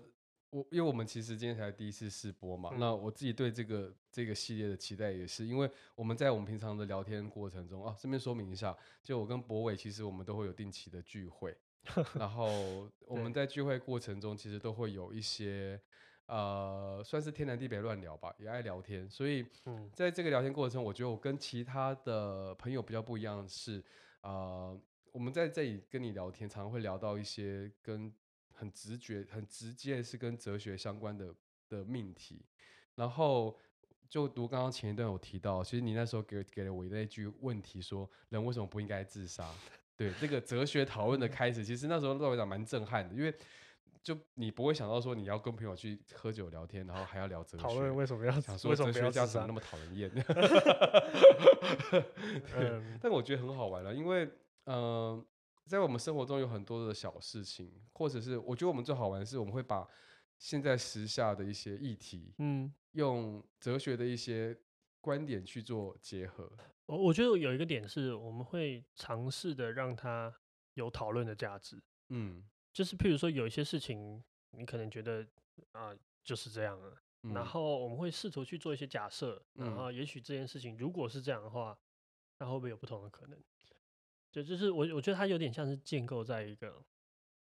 [0.52, 11.58] 我因为我们其实今天才第一次试播嘛，嗯、那我自己对这个这个系列的期待也是，因为我们在我们平常的聊天过程中啊，顺便说明一下，就我跟博伟其实我们都会有定期的聚会。
[12.18, 15.80] 然后我们在聚会过程中，其实都会有一些
[16.28, 19.10] 呃，算是天南地北乱聊吧，也爱聊天。
[19.10, 19.46] 所以，
[19.94, 23.84] 在这个聊天过程中，我觉得我跟其他的朋友比较不一样的是，
[24.22, 24.80] 呃，
[25.12, 28.14] 我们在这里跟你聊天，常常会聊到一些跟
[28.52, 31.34] 很直觉、很直接是跟哲学相关的
[31.68, 32.46] 的命题。
[32.96, 33.58] 然后，
[34.08, 39.52] 就读刚刚前一段有提到，其实你那时候给给了我那句问题，说人为什么不应该自杀？
[40.00, 43.36] 对这个哲学讨论的开始，其实那时候对我来讲蛮震撼的，因为
[44.02, 50.10] 就你不会想到说你要跟朋友去喝酒聊天，然后还要聊哲学，讨论为什么要想说 哲学家怎么那么讨人厌？
[53.02, 54.24] 但我觉得很好玩了，因为
[54.64, 55.26] 嗯、呃，
[55.66, 59.86] 在我们生活中有很多的小事情，或者是我觉得我们最好玩的是，我们会把
[60.38, 64.56] 现在时下的一些议题，嗯，用哲学的一些
[65.02, 66.50] 观点去做结合。
[66.90, 70.34] 我我觉得有一个点是，我们会尝试的让它
[70.74, 71.80] 有讨论的价值。
[72.08, 75.22] 嗯，就是譬如说有一些事情，你可能觉得
[75.74, 81.78] 啊、呃、就是这样了，嗯、然后我们会试图去做一些假设，然后也许这件事情如果是这样的话，
[82.40, 83.40] 那会不会有不同的可能？
[84.32, 86.84] 就就是我我觉得它有点像是建构在一个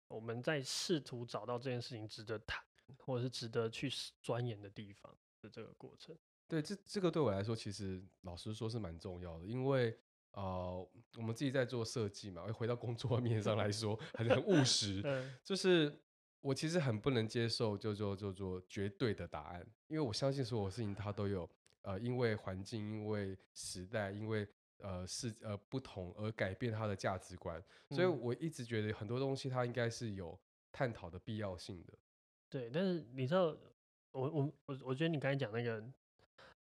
[0.09, 2.61] 我们在试图找到这件事情值得谈
[2.99, 3.89] 或者是值得去
[4.21, 6.19] 钻研的地方的这个过程。
[6.49, 9.95] 对，这这个对我来说，其实老实说是蛮重要的，因为
[10.33, 15.03] 呃，我们自己在做设计嘛，回到工作面上来说，很很务实，
[15.45, 15.95] 就是
[16.41, 21.49] 我其实很不能接受就做就做绝对的答案，因为我相信所有事情它都有
[21.83, 30.39] 呃，因为环境、因为时代、因为呃是呃不同而改变它的价值观，所以我一直觉得很多东西它应该是有
[30.73, 31.93] 探讨的必要性的。
[32.49, 33.55] 对，但是你知道，
[34.13, 35.85] 我我我我觉得你刚才讲那个。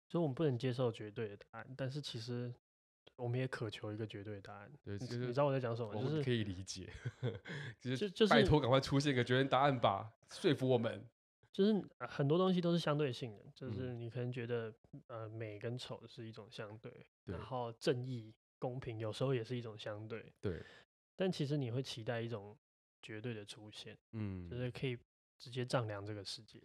[0.10, 2.54] 所以，我们不能接受绝对的答案，但是其实
[3.18, 4.72] 我们也渴求一个绝对的答案。
[4.84, 5.94] 对，你知道我在讲什么？
[6.02, 6.90] 就是可以理解，
[7.82, 11.06] 就是就拜托赶快出现一个绝对答案吧，说服我们。
[11.52, 11.74] 就是
[12.08, 14.72] 很多东西都是相对性的，就是你可能觉得
[15.08, 20.32] 呃美跟丑是一种相对，然后正义公平有时候也是一种相对。
[20.40, 20.64] 对，
[21.16, 22.56] 但其实你会期待一种
[23.02, 24.96] 绝对的出现，嗯，就是可以
[25.40, 26.62] 直接丈量这个世界，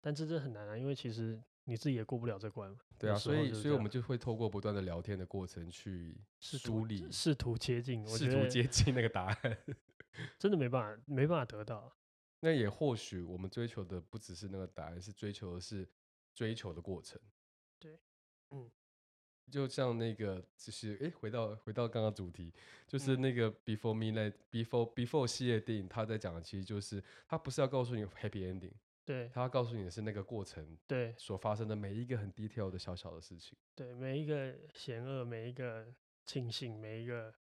[0.00, 1.42] 但这真很难啊，因为其实。
[1.68, 9.58] 你自己也过不了这关，对啊，所以所以我们就会透过不断的聊天的过程去梳理，试图接近，试图接近那个答案，
[10.40, 11.94] 真的没办法，没办法得到。
[12.40, 15.86] 那也或许我们追求的不只是那个答案，是追求的是
[16.34, 17.20] 追求的过程。
[17.78, 18.00] 对，
[18.52, 18.70] 嗯，
[19.50, 22.50] 就像那个，就是哎、欸，回到回到刚刚主题，
[22.86, 28.72] 就是那个 Before Midnight Before Before 系列电影，他在讲的其实就是他不是要告诉你 Happy Ending。
[29.08, 31.14] 对，他要告诉你的是那个过程，对。
[31.16, 35.94] 所发生的每一个很 detail 的小小的事情，对每一个险恶，每一个
[36.26, 37.34] 庆幸，每一个，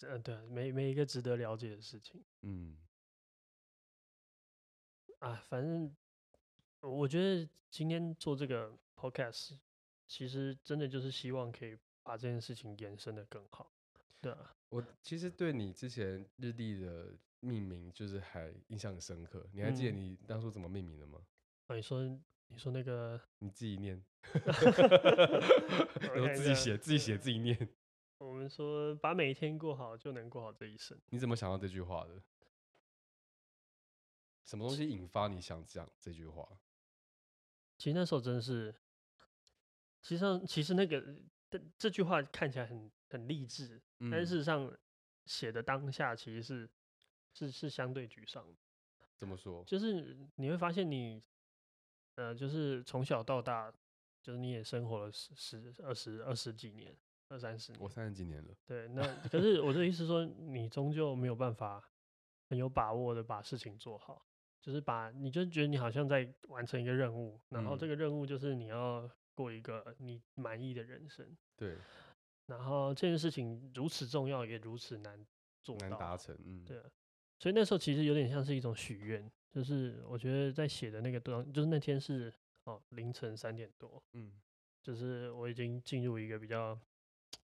[0.00, 2.76] 呃，对，每每一个值得了解的事情，嗯，
[5.20, 5.96] 啊，反正
[6.80, 9.56] 我觉得今天做这个 podcast，
[10.06, 13.72] 其实真的就是希望可以把这件事情延伸的更好。
[14.20, 19.48] 对啊，我其实对你之前日历的命名就是还印象很深刻。
[19.52, 21.20] 你还记得你当初怎么命名的吗？
[21.66, 22.02] 嗯、你说
[22.48, 24.02] 你说那个你自己念，
[26.12, 27.68] 然后自己写自己写自己念。
[28.18, 31.00] 我们说把每一天过好，就能过好这一生。
[31.10, 32.22] 你怎么想到这句话的？
[34.44, 36.46] 什么东西引发你想讲这句话？
[37.78, 38.74] 其实那时候真的是，
[40.02, 41.00] 其实上其实那个
[41.48, 44.76] 这这句话看起来很很励志，嗯、但事实上
[45.24, 46.68] 写的当下其实是
[47.32, 48.58] 是是相对沮丧的。
[49.16, 49.64] 怎么说？
[49.64, 51.22] 就是你会发现你，
[52.14, 53.72] 呃，就是从小到大，
[54.22, 56.96] 就是你也生活了十十二十二十几年，
[57.28, 57.80] 二三十年。
[57.82, 58.54] 我三十几年了。
[58.66, 61.90] 对，那可是我的意思说，你终究没有办法
[62.48, 64.26] 很有把握的把事情做好。
[64.62, 71.34] 就是把你就觉得你好像在完成一个任务，然后这个任务就是你要过一个你满意的人生。
[71.56, 71.78] 对。
[72.44, 75.26] 然后这件事情如此重要，也如此难
[75.62, 76.36] 做到，难达成。
[76.44, 76.62] 嗯。
[76.66, 76.82] 对。
[77.40, 82.32] 所以那时候其实有点像是一种许愿，就是我觉得在写的那个段，就是那天是
[82.64, 84.30] 哦凌晨三点多，嗯，
[84.80, 86.78] 就是我已经进入一个比较，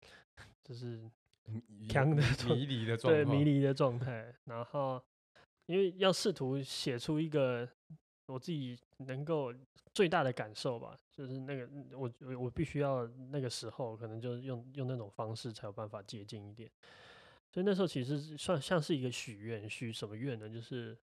[0.65, 1.03] 就是
[1.91, 5.03] 强的迷离的状态，对迷离的状态，然后。
[5.67, 7.67] 因为要试图写出一个
[8.27, 8.77] 我自己
[9.07, 9.55] 能够
[9.95, 16.69] 最大的感受吧，就是那个我我我必须要那个时候可能就用用那种方式才有办法接近一点，
[17.53, 20.49] 所以那时候其实算像是一个许愿，许什么愿呢？
[20.49, 20.99] 就是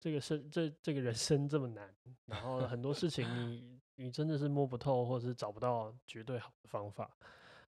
[0.00, 1.94] 这个生这这个人 生这么难，
[2.26, 7.16] 然后很多事情你你真的是摸不透，或者是找不到绝对好的方法，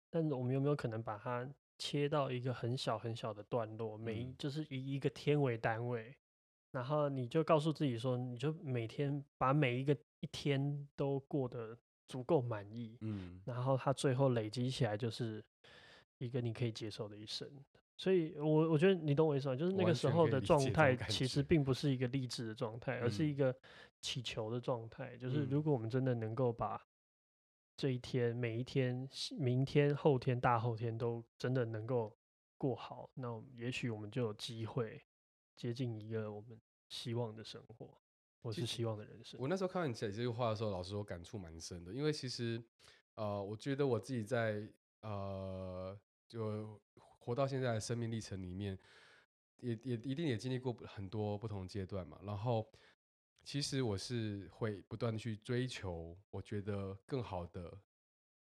[0.09, 1.47] 但我们有没有可能把它？
[1.79, 6.17] 切到一个很小很小的段落，每一就是以一个天为单位，
[6.71, 11.77] 然后你就告诉自己说，你就每天把每一个一天都过得
[12.07, 15.39] 足够满意，嗯，然后它最后累积起来就是
[16.17, 17.47] 一个你可以接受的一生。
[17.97, 19.55] 所以我我觉得你懂我意思吗？
[19.55, 23.53] 就是那个时候的状态其实并不是一个励志的状态，而是一个
[23.99, 25.17] 祈求的状态。
[25.17, 26.79] 就是如果我们真的能够把
[27.75, 32.15] 这一天，每一天，明天、后天、大后天都真的能够
[32.55, 35.03] 过好，那也许我们就有机会
[35.55, 37.97] 接近一个我们希望的生活，
[38.43, 39.39] 我是希望的人生。
[39.41, 42.63] 我那时候看到你写这句话的时候，老实说感触蛮深的，因为其实，
[43.15, 44.67] 呃，我觉得我自己在
[45.01, 46.79] 呃，就
[47.27, 48.77] 活到现在的生命历程里面，
[49.59, 52.67] 也也一定也经历过很多不同阶段嘛，然后。
[53.43, 57.79] 其实我是会不断的去追求我觉得更好的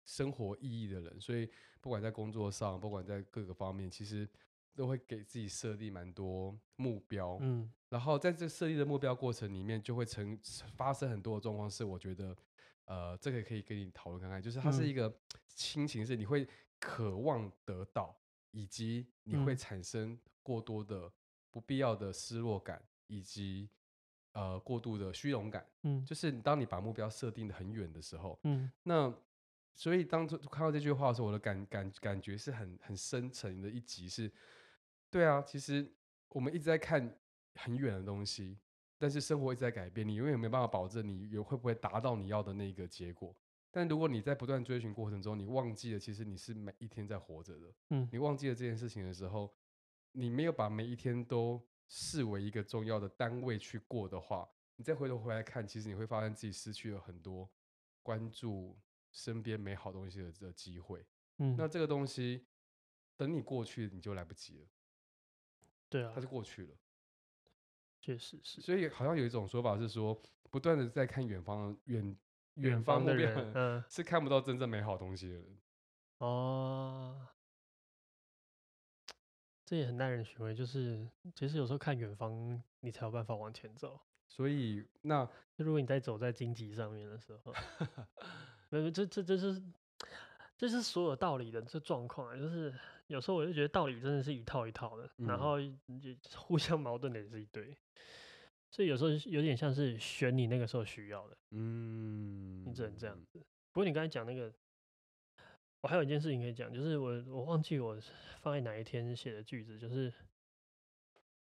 [0.05, 1.49] 生活意义的人，所以
[1.81, 4.29] 不管在工作上，不管在各个方面，其实
[4.75, 7.39] 都会给自己设立蛮多目标。
[7.41, 10.37] 嗯，然后在这设立的目标过程里面，就会成
[10.75, 12.37] 发生很多的状况，是我觉得，
[12.85, 15.11] 呃，这个可以跟你讨论看看，就是它是一个
[15.47, 16.47] 亲情，是你会
[16.79, 18.15] 渴望得到，
[18.53, 21.11] 以及你会产生过多的
[21.51, 23.69] 不必要的失落感，以及。
[24.35, 29.15] 呃，过度的虚荣感，嗯，就是当你把目标设定的很远的时候，嗯，那
[29.75, 34.31] 所以当初看到这句话的时候，我的感感感觉是很很深沉的一集是，
[35.11, 35.87] 对啊，其实
[36.29, 37.15] 我们一直在看
[37.53, 38.57] 很远的东西，
[38.97, 43.35] 但是生活一直在改变，你永远没办法保证你有会不会达到你要的那个结果。
[43.73, 49.53] 但如果你在不断追寻过程中，你忘记了其实你是每一天在活着的，嗯，你忘记了这件事情的时候，
[50.13, 51.61] 你没有把每一天都。
[51.85, 57.47] 视为一个重要的单位去过的话，你再回头回来看，其实你会发现自己失去了很多
[58.01, 58.79] 关注
[59.11, 61.05] 身边美好东西的这个机会。
[61.37, 62.47] 嗯，那这个东西
[63.15, 64.67] 等你过去，你就来不及了。
[65.89, 66.75] 对啊，它就过去了。
[68.01, 68.61] 确实是。
[68.61, 70.19] 所以好像有一种说法是说，
[70.49, 72.17] 不断的在看远方，远
[72.55, 75.57] 远方的人，嗯，是看不到真正美好东西的人。
[76.19, 77.27] 哦。
[79.65, 83.99] 这也很耐人寻味，就是其实有时候看远方，你才有办法往前走。
[84.27, 87.53] 所以，那如果你在走在荆棘上面的时候，
[88.69, 89.63] 没有这这这是
[90.57, 92.77] 这是所有道理的这状况啊，就是
[93.07, 95.57] 有时候我就觉得道理真的是一套一套的，然后
[96.35, 97.75] 互相矛盾的也是一堆，
[98.73, 103.37] 所以有时候有点像是选你那个时候需要的，嗯，你只能这样子。
[103.71, 104.51] 不过你刚才讲那个。
[105.81, 107.99] 我还有一件事情可以讲，就是我我忘记我
[108.39, 110.09] 放在哪一天写的句子，就是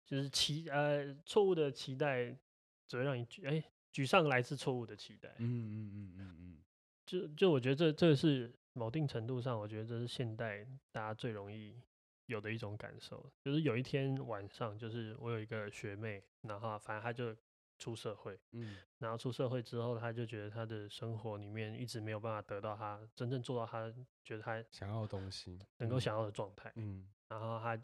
[0.06, 2.38] 就是期呃错误的期待
[2.86, 3.64] 只会让你哎
[3.94, 5.30] 沮丧来自错误的期待。
[5.38, 6.58] 嗯嗯嗯嗯嗯。
[7.06, 11.82] 就就我觉得这这是某定程度上，我觉得这是现代大家最容易
[12.28, 13.32] 有的一种感受。
[13.42, 17.36] 就是有一天晚上，就是我有一个学妹，然后反正她就
[17.78, 27.78] 出社会，嗯，然后出社会之后，她就觉得她的生活里面一直没有办法得到她真正做到她觉得她想要的东西，能够想要的状态，嗯，然后她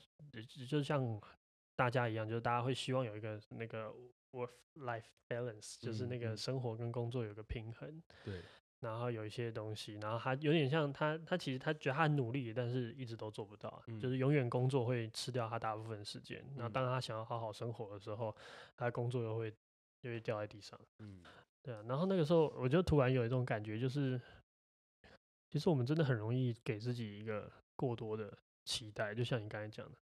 [0.67, 1.21] 就像
[1.75, 3.93] 大家一样，就是大家会希望有一个那个
[4.31, 8.41] work life balance，就是那个生活跟工作有个平衡，对。
[8.81, 16.43] 然后有一些东西，然后他有点像他，他其实他觉得他很努力，但是一直都做不到，嗯、就是永远工作会吃掉他大部分时间。
[16.55, 18.35] 那、嗯、当他想要好好生活的时候，
[18.75, 19.53] 他工作又会
[20.01, 20.79] 又会掉在地上。
[20.97, 21.21] 嗯，
[21.61, 21.83] 对啊。
[21.87, 24.19] 然后那个时候，我就突然有一种感觉，就是
[25.51, 29.95] 其实我们真的很容易给自己一个过多的期待，就像你刚才讲的，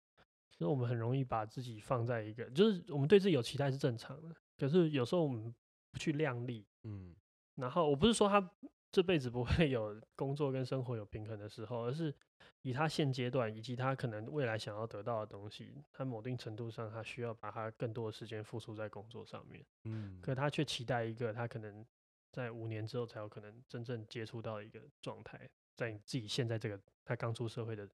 [0.51, 5.51] 其实我们很容易把自己放在一个，就是我们对自己有期待是正常的，可是有时候我们
[5.91, 7.15] 不去量力，嗯。
[7.57, 8.51] 然后我不是说他
[8.91, 12.13] 这辈子不会有 工作跟生活有平衡的时候，而是
[12.61, 19.65] 以他现阶段以及他可能未来想要得到的东西，他某定程度上他需要把他更多的时间付出在工作上面。
[19.83, 21.85] 嗯，可他却期待一个他可能
[22.31, 27.89] 在五年之后才有可能真正接触到一个状态，在你自己现在这个他刚出社会的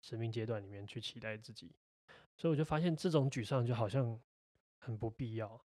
[0.00, 1.74] 生命阶段里面去期待自己，
[2.36, 4.20] 所以我就发现这种沮丧就好像
[4.78, 5.64] 很不必要。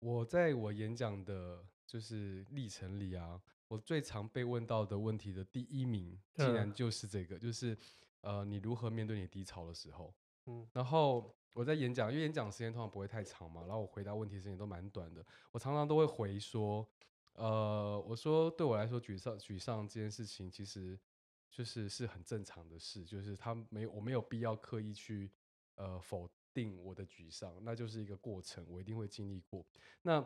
[0.00, 1.64] 我在我演讲的。
[1.88, 7.76] 就是历程里啊，我最常被问到的问题的第一名，竟然就是这个，嗯、就是
[8.20, 10.14] 呃，你如何面对你低潮的时候？
[10.44, 16.86] 嗯，然后我在演讲，因为演讲时间通常不会太长嘛，然后我回答问题时间都蛮短的，我常常都会回说，
[17.32, 20.98] 呃，我说对我来说，沮丧沮丧这件事情，其实
[21.50, 25.30] 就是是很正常的事，就是他没有我没有必要刻意去
[25.76, 29.64] 呃否定我的沮丧，那就是一个过程，我一定会经历过。
[30.02, 30.22] 那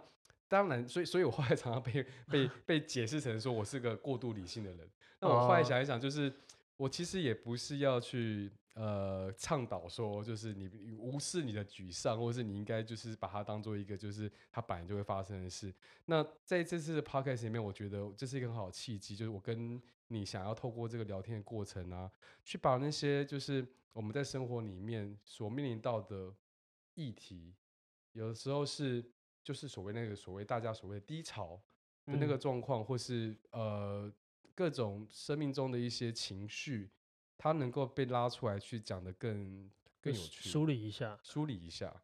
[0.52, 4.86] 当然，所以，所以我后来常常被被 被解释成说我是个过度理性的人。
[5.18, 6.30] 那我后来想一想，就是
[6.76, 15.72] 我其实也不是要去呃倡导说，就是你无视你的沮丧，或者是你应该就是把它当做一个就是它本来就会发生的事。
[16.04, 22.12] 那在这次的 podcast 里面，我觉得这是一个很好的契机，就是我跟你想要透过这个聊天的过程啊，
[22.44, 26.34] 去把那些就是我们在生活里面所面临到的
[26.92, 27.54] 议题，
[28.12, 29.02] 有的时候是。
[29.42, 31.60] 就是所谓那个所谓大家所谓的低潮
[32.06, 34.12] 的那个状况，嗯、或是呃
[34.54, 36.90] 各种生命中的一些情绪，
[37.36, 39.70] 它能够被拉出来去讲的更
[40.00, 42.02] 更有趣，梳理一下，梳理一下。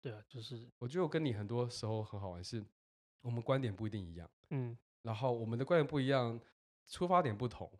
[0.00, 2.64] 对啊，就是我觉得我跟你很多时候很好玩，是
[3.20, 6.40] 我们观点不一定一样，嗯，然后我们的观点不一样，
[6.86, 7.70] 出发点不同，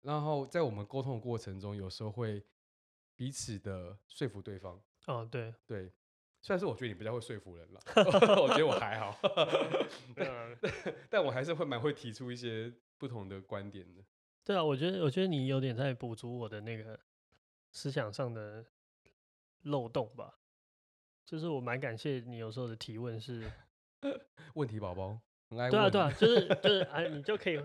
[0.00, 2.42] 然后在我们沟通的过程中，有时候会
[3.14, 4.82] 彼此的说服对方。
[5.06, 5.92] 哦，对对。
[6.46, 7.80] 虽然说我觉得你比较会说服人了，
[8.40, 9.18] 我觉得我还好，
[10.14, 10.58] 但
[11.10, 14.00] 但我还是会蛮会提出一些不同的观点的。
[14.44, 16.96] 对啊，我觉得我觉得你有点在补足我的那个
[17.72, 18.64] 思想上的
[19.62, 20.38] 漏洞吧。
[21.24, 23.50] 就是我蛮感谢你有时候的提问是
[24.54, 25.18] 问题宝宝。
[25.48, 27.60] 对啊，对啊， 就是就是啊，你就可以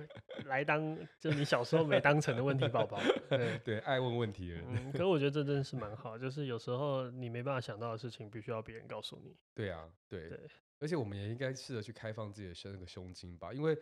[0.46, 3.00] 来当，就是你小时候没当成的问题宝宝。
[3.30, 4.66] 对 对，爱问问题的人。
[4.68, 9.36] 嗯，可是我觉得这真的是蛮好，就是有时候你没办法想到的事情，必须要别人告诉你。
[9.56, 10.40] 对啊，对对，
[10.80, 13.78] 而且我们也应该试着去开放自己的那个胸襟吧，因为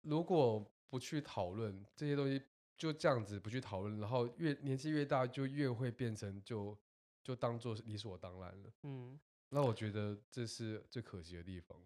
[0.00, 2.42] 如果不去讨论这些东西，
[2.78, 6.76] 就这样子不去讨论，然后越年纪越大，就越会变成就
[7.22, 8.72] 就当做理所当然了。
[8.84, 11.78] 嗯，那我觉得这是最可惜的地方。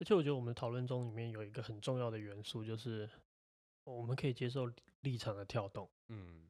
[0.00, 3.08] 而且我觉得我们讨论中里面有一个很重要的元素，就是
[3.84, 4.66] 我们可以接受
[5.02, 5.88] 立场的跳动。
[6.08, 6.48] 嗯，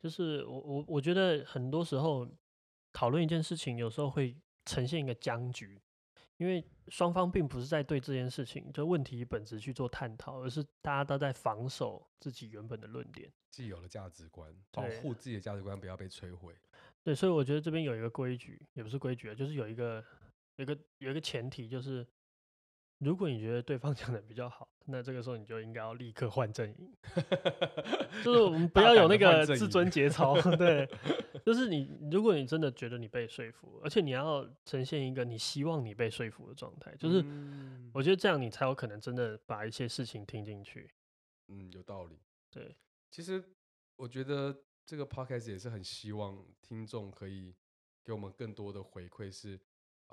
[0.00, 2.28] 就是我我我觉得很多时候
[2.92, 5.80] 讨论一件事情，有时候会呈现一个僵局，
[6.38, 16.52] 因为双方并不是在对这件事情就问题本质去做探讨，而是大家都在防守自己原本的论点，既有的价值观，保护自己的价值观不要被摧毁。
[17.04, 20.04] 对，所以我觉得这边有一个规矩，也不是规矩啊，就是有一个
[20.56, 22.04] 有一个有一个前提，就是。
[23.02, 26.94] 如果你觉得对方讲的比较好，那这个时候你就应该要立刻换阵营，
[28.22, 30.88] 就是我们不要有那个自尊节操， 对，
[31.44, 37.24] 就是你，如果你真的觉得你被说服，而且你要呈现一个你希望你被说服的状态，就是
[37.92, 40.88] 我觉得这样你才有可能真的把一些事情听进去。
[41.48, 42.20] 嗯，有道理。
[42.52, 42.76] 对，
[43.10, 43.42] 其实
[43.96, 47.52] 我觉得这个 podcast 也是很希望听众可以
[48.04, 49.58] 给我们更多的回馈是。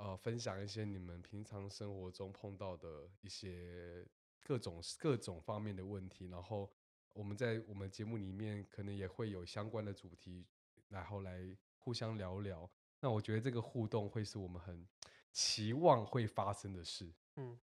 [0.02, 4.02] 呃，分享一些你们平常生活中碰到的一些
[4.42, 6.72] 各种各种方面的问题，然后
[7.12, 10.46] 我们在我们节目里面可能也会有相关的主题，
[10.88, 12.68] 然后来互相聊聊。
[13.00, 14.88] 那我觉得这个互动会是我们很
[15.32, 17.12] 期望会发生的事。
[17.36, 17.60] 嗯，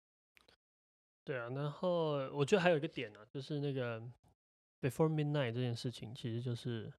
[1.24, 1.48] 对啊。
[1.50, 4.00] 然后我觉得还有一个点呢、就是那个
[4.80, 6.92] before midnight 这件事情，其实就是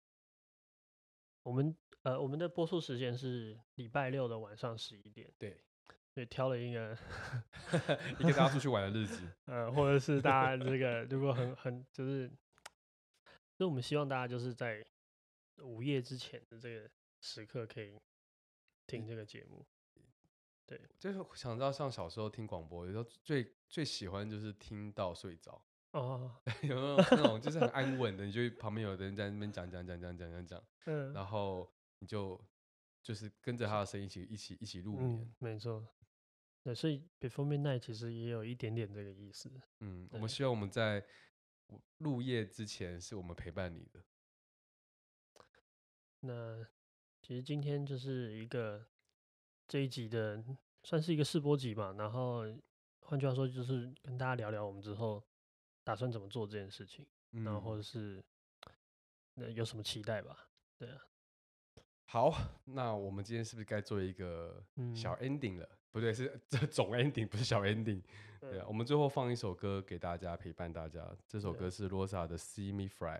[1.44, 5.32] 我们呃，我们的播出时间是礼拜六的晚上十一点。
[5.38, 5.62] 对，
[6.14, 6.98] 所以挑了一个
[8.20, 9.28] 一个大家出去玩的日子。
[9.46, 12.28] 呃，或者是大家这个如果很很就是，
[13.58, 14.86] 所以我们希望大家就是在
[15.64, 16.90] 午夜之前的这个
[17.22, 17.96] 时刻可以
[18.88, 19.66] 听这个节目。
[20.66, 25.62] 对，就是想到像小时候听广播，有时候最最喜欢就是听到睡着。
[25.92, 28.26] 哦， 有没有那种就是很安稳的？
[28.26, 31.70] 你就旁边有的人在那边讲讲讲讲讲讲讲， 嗯，然后
[32.00, 32.42] 你就
[33.04, 35.22] 就是跟着他的声音一起一起一起入眠。
[35.22, 35.86] 嗯，没错。
[36.64, 39.52] 对，所以 Before Midnight 其实也有一点点这个意思。
[39.80, 41.04] 嗯，我们希望我们在
[41.98, 44.04] 入夜之前是我们陪伴你的。
[46.22, 46.66] 那
[47.22, 48.88] 其实今天就是一个
[49.68, 50.42] 这一集的
[50.84, 52.44] 算是一个试播集嘛，然后
[53.02, 55.22] 换句话说就是跟大家聊聊我们之后。
[55.84, 58.24] 打算怎么做这件事情，然后或者是
[59.34, 60.50] 那有什么期待吧？
[60.78, 61.02] 对啊。
[62.06, 62.34] 好，
[62.66, 64.64] 那我们今天是不是该做一个
[64.94, 65.66] 小 ending 了？
[65.66, 68.04] 嗯、不对，是这总 ending，不是小 ending。
[68.42, 71.16] 对啊，我们最后放一首歌给大家陪伴大家。
[71.28, 73.20] 这首歌是 Rosa 的《See Me Fly》。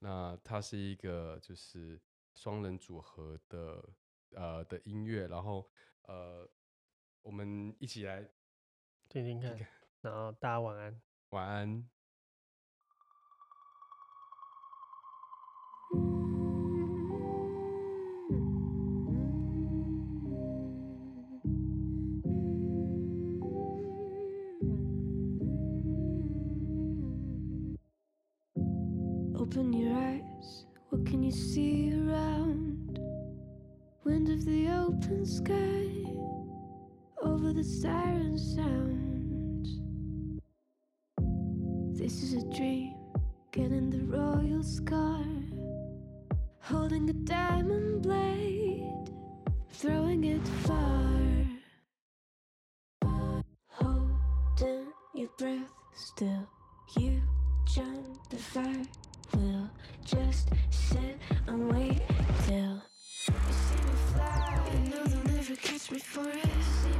[0.00, 1.98] 那它是一个就是
[2.34, 3.88] 双人组合的
[4.32, 5.68] 呃的音乐，然后
[6.02, 6.48] 呃
[7.22, 8.28] 我们一起来
[9.08, 9.58] 听听看，
[10.02, 11.00] 然后大家晚安。
[11.30, 11.84] 晚安。
[29.40, 32.98] Open your eyes, what can you see around?
[34.04, 35.88] Wind of the open sky,
[37.22, 39.07] over the siren sound.
[42.08, 42.94] This is a dream,
[43.52, 45.26] getting the royal scar.
[46.60, 49.10] Holding a diamond blade,
[49.72, 51.44] throwing it far.
[53.68, 56.48] Holding your breath still,
[56.96, 57.20] you
[57.66, 58.86] jump the fire.
[59.34, 59.68] We'll
[60.02, 62.00] just sit and wait
[62.46, 62.82] till
[63.26, 64.62] you see me fly.
[64.72, 66.97] You know they'll never catch me for it.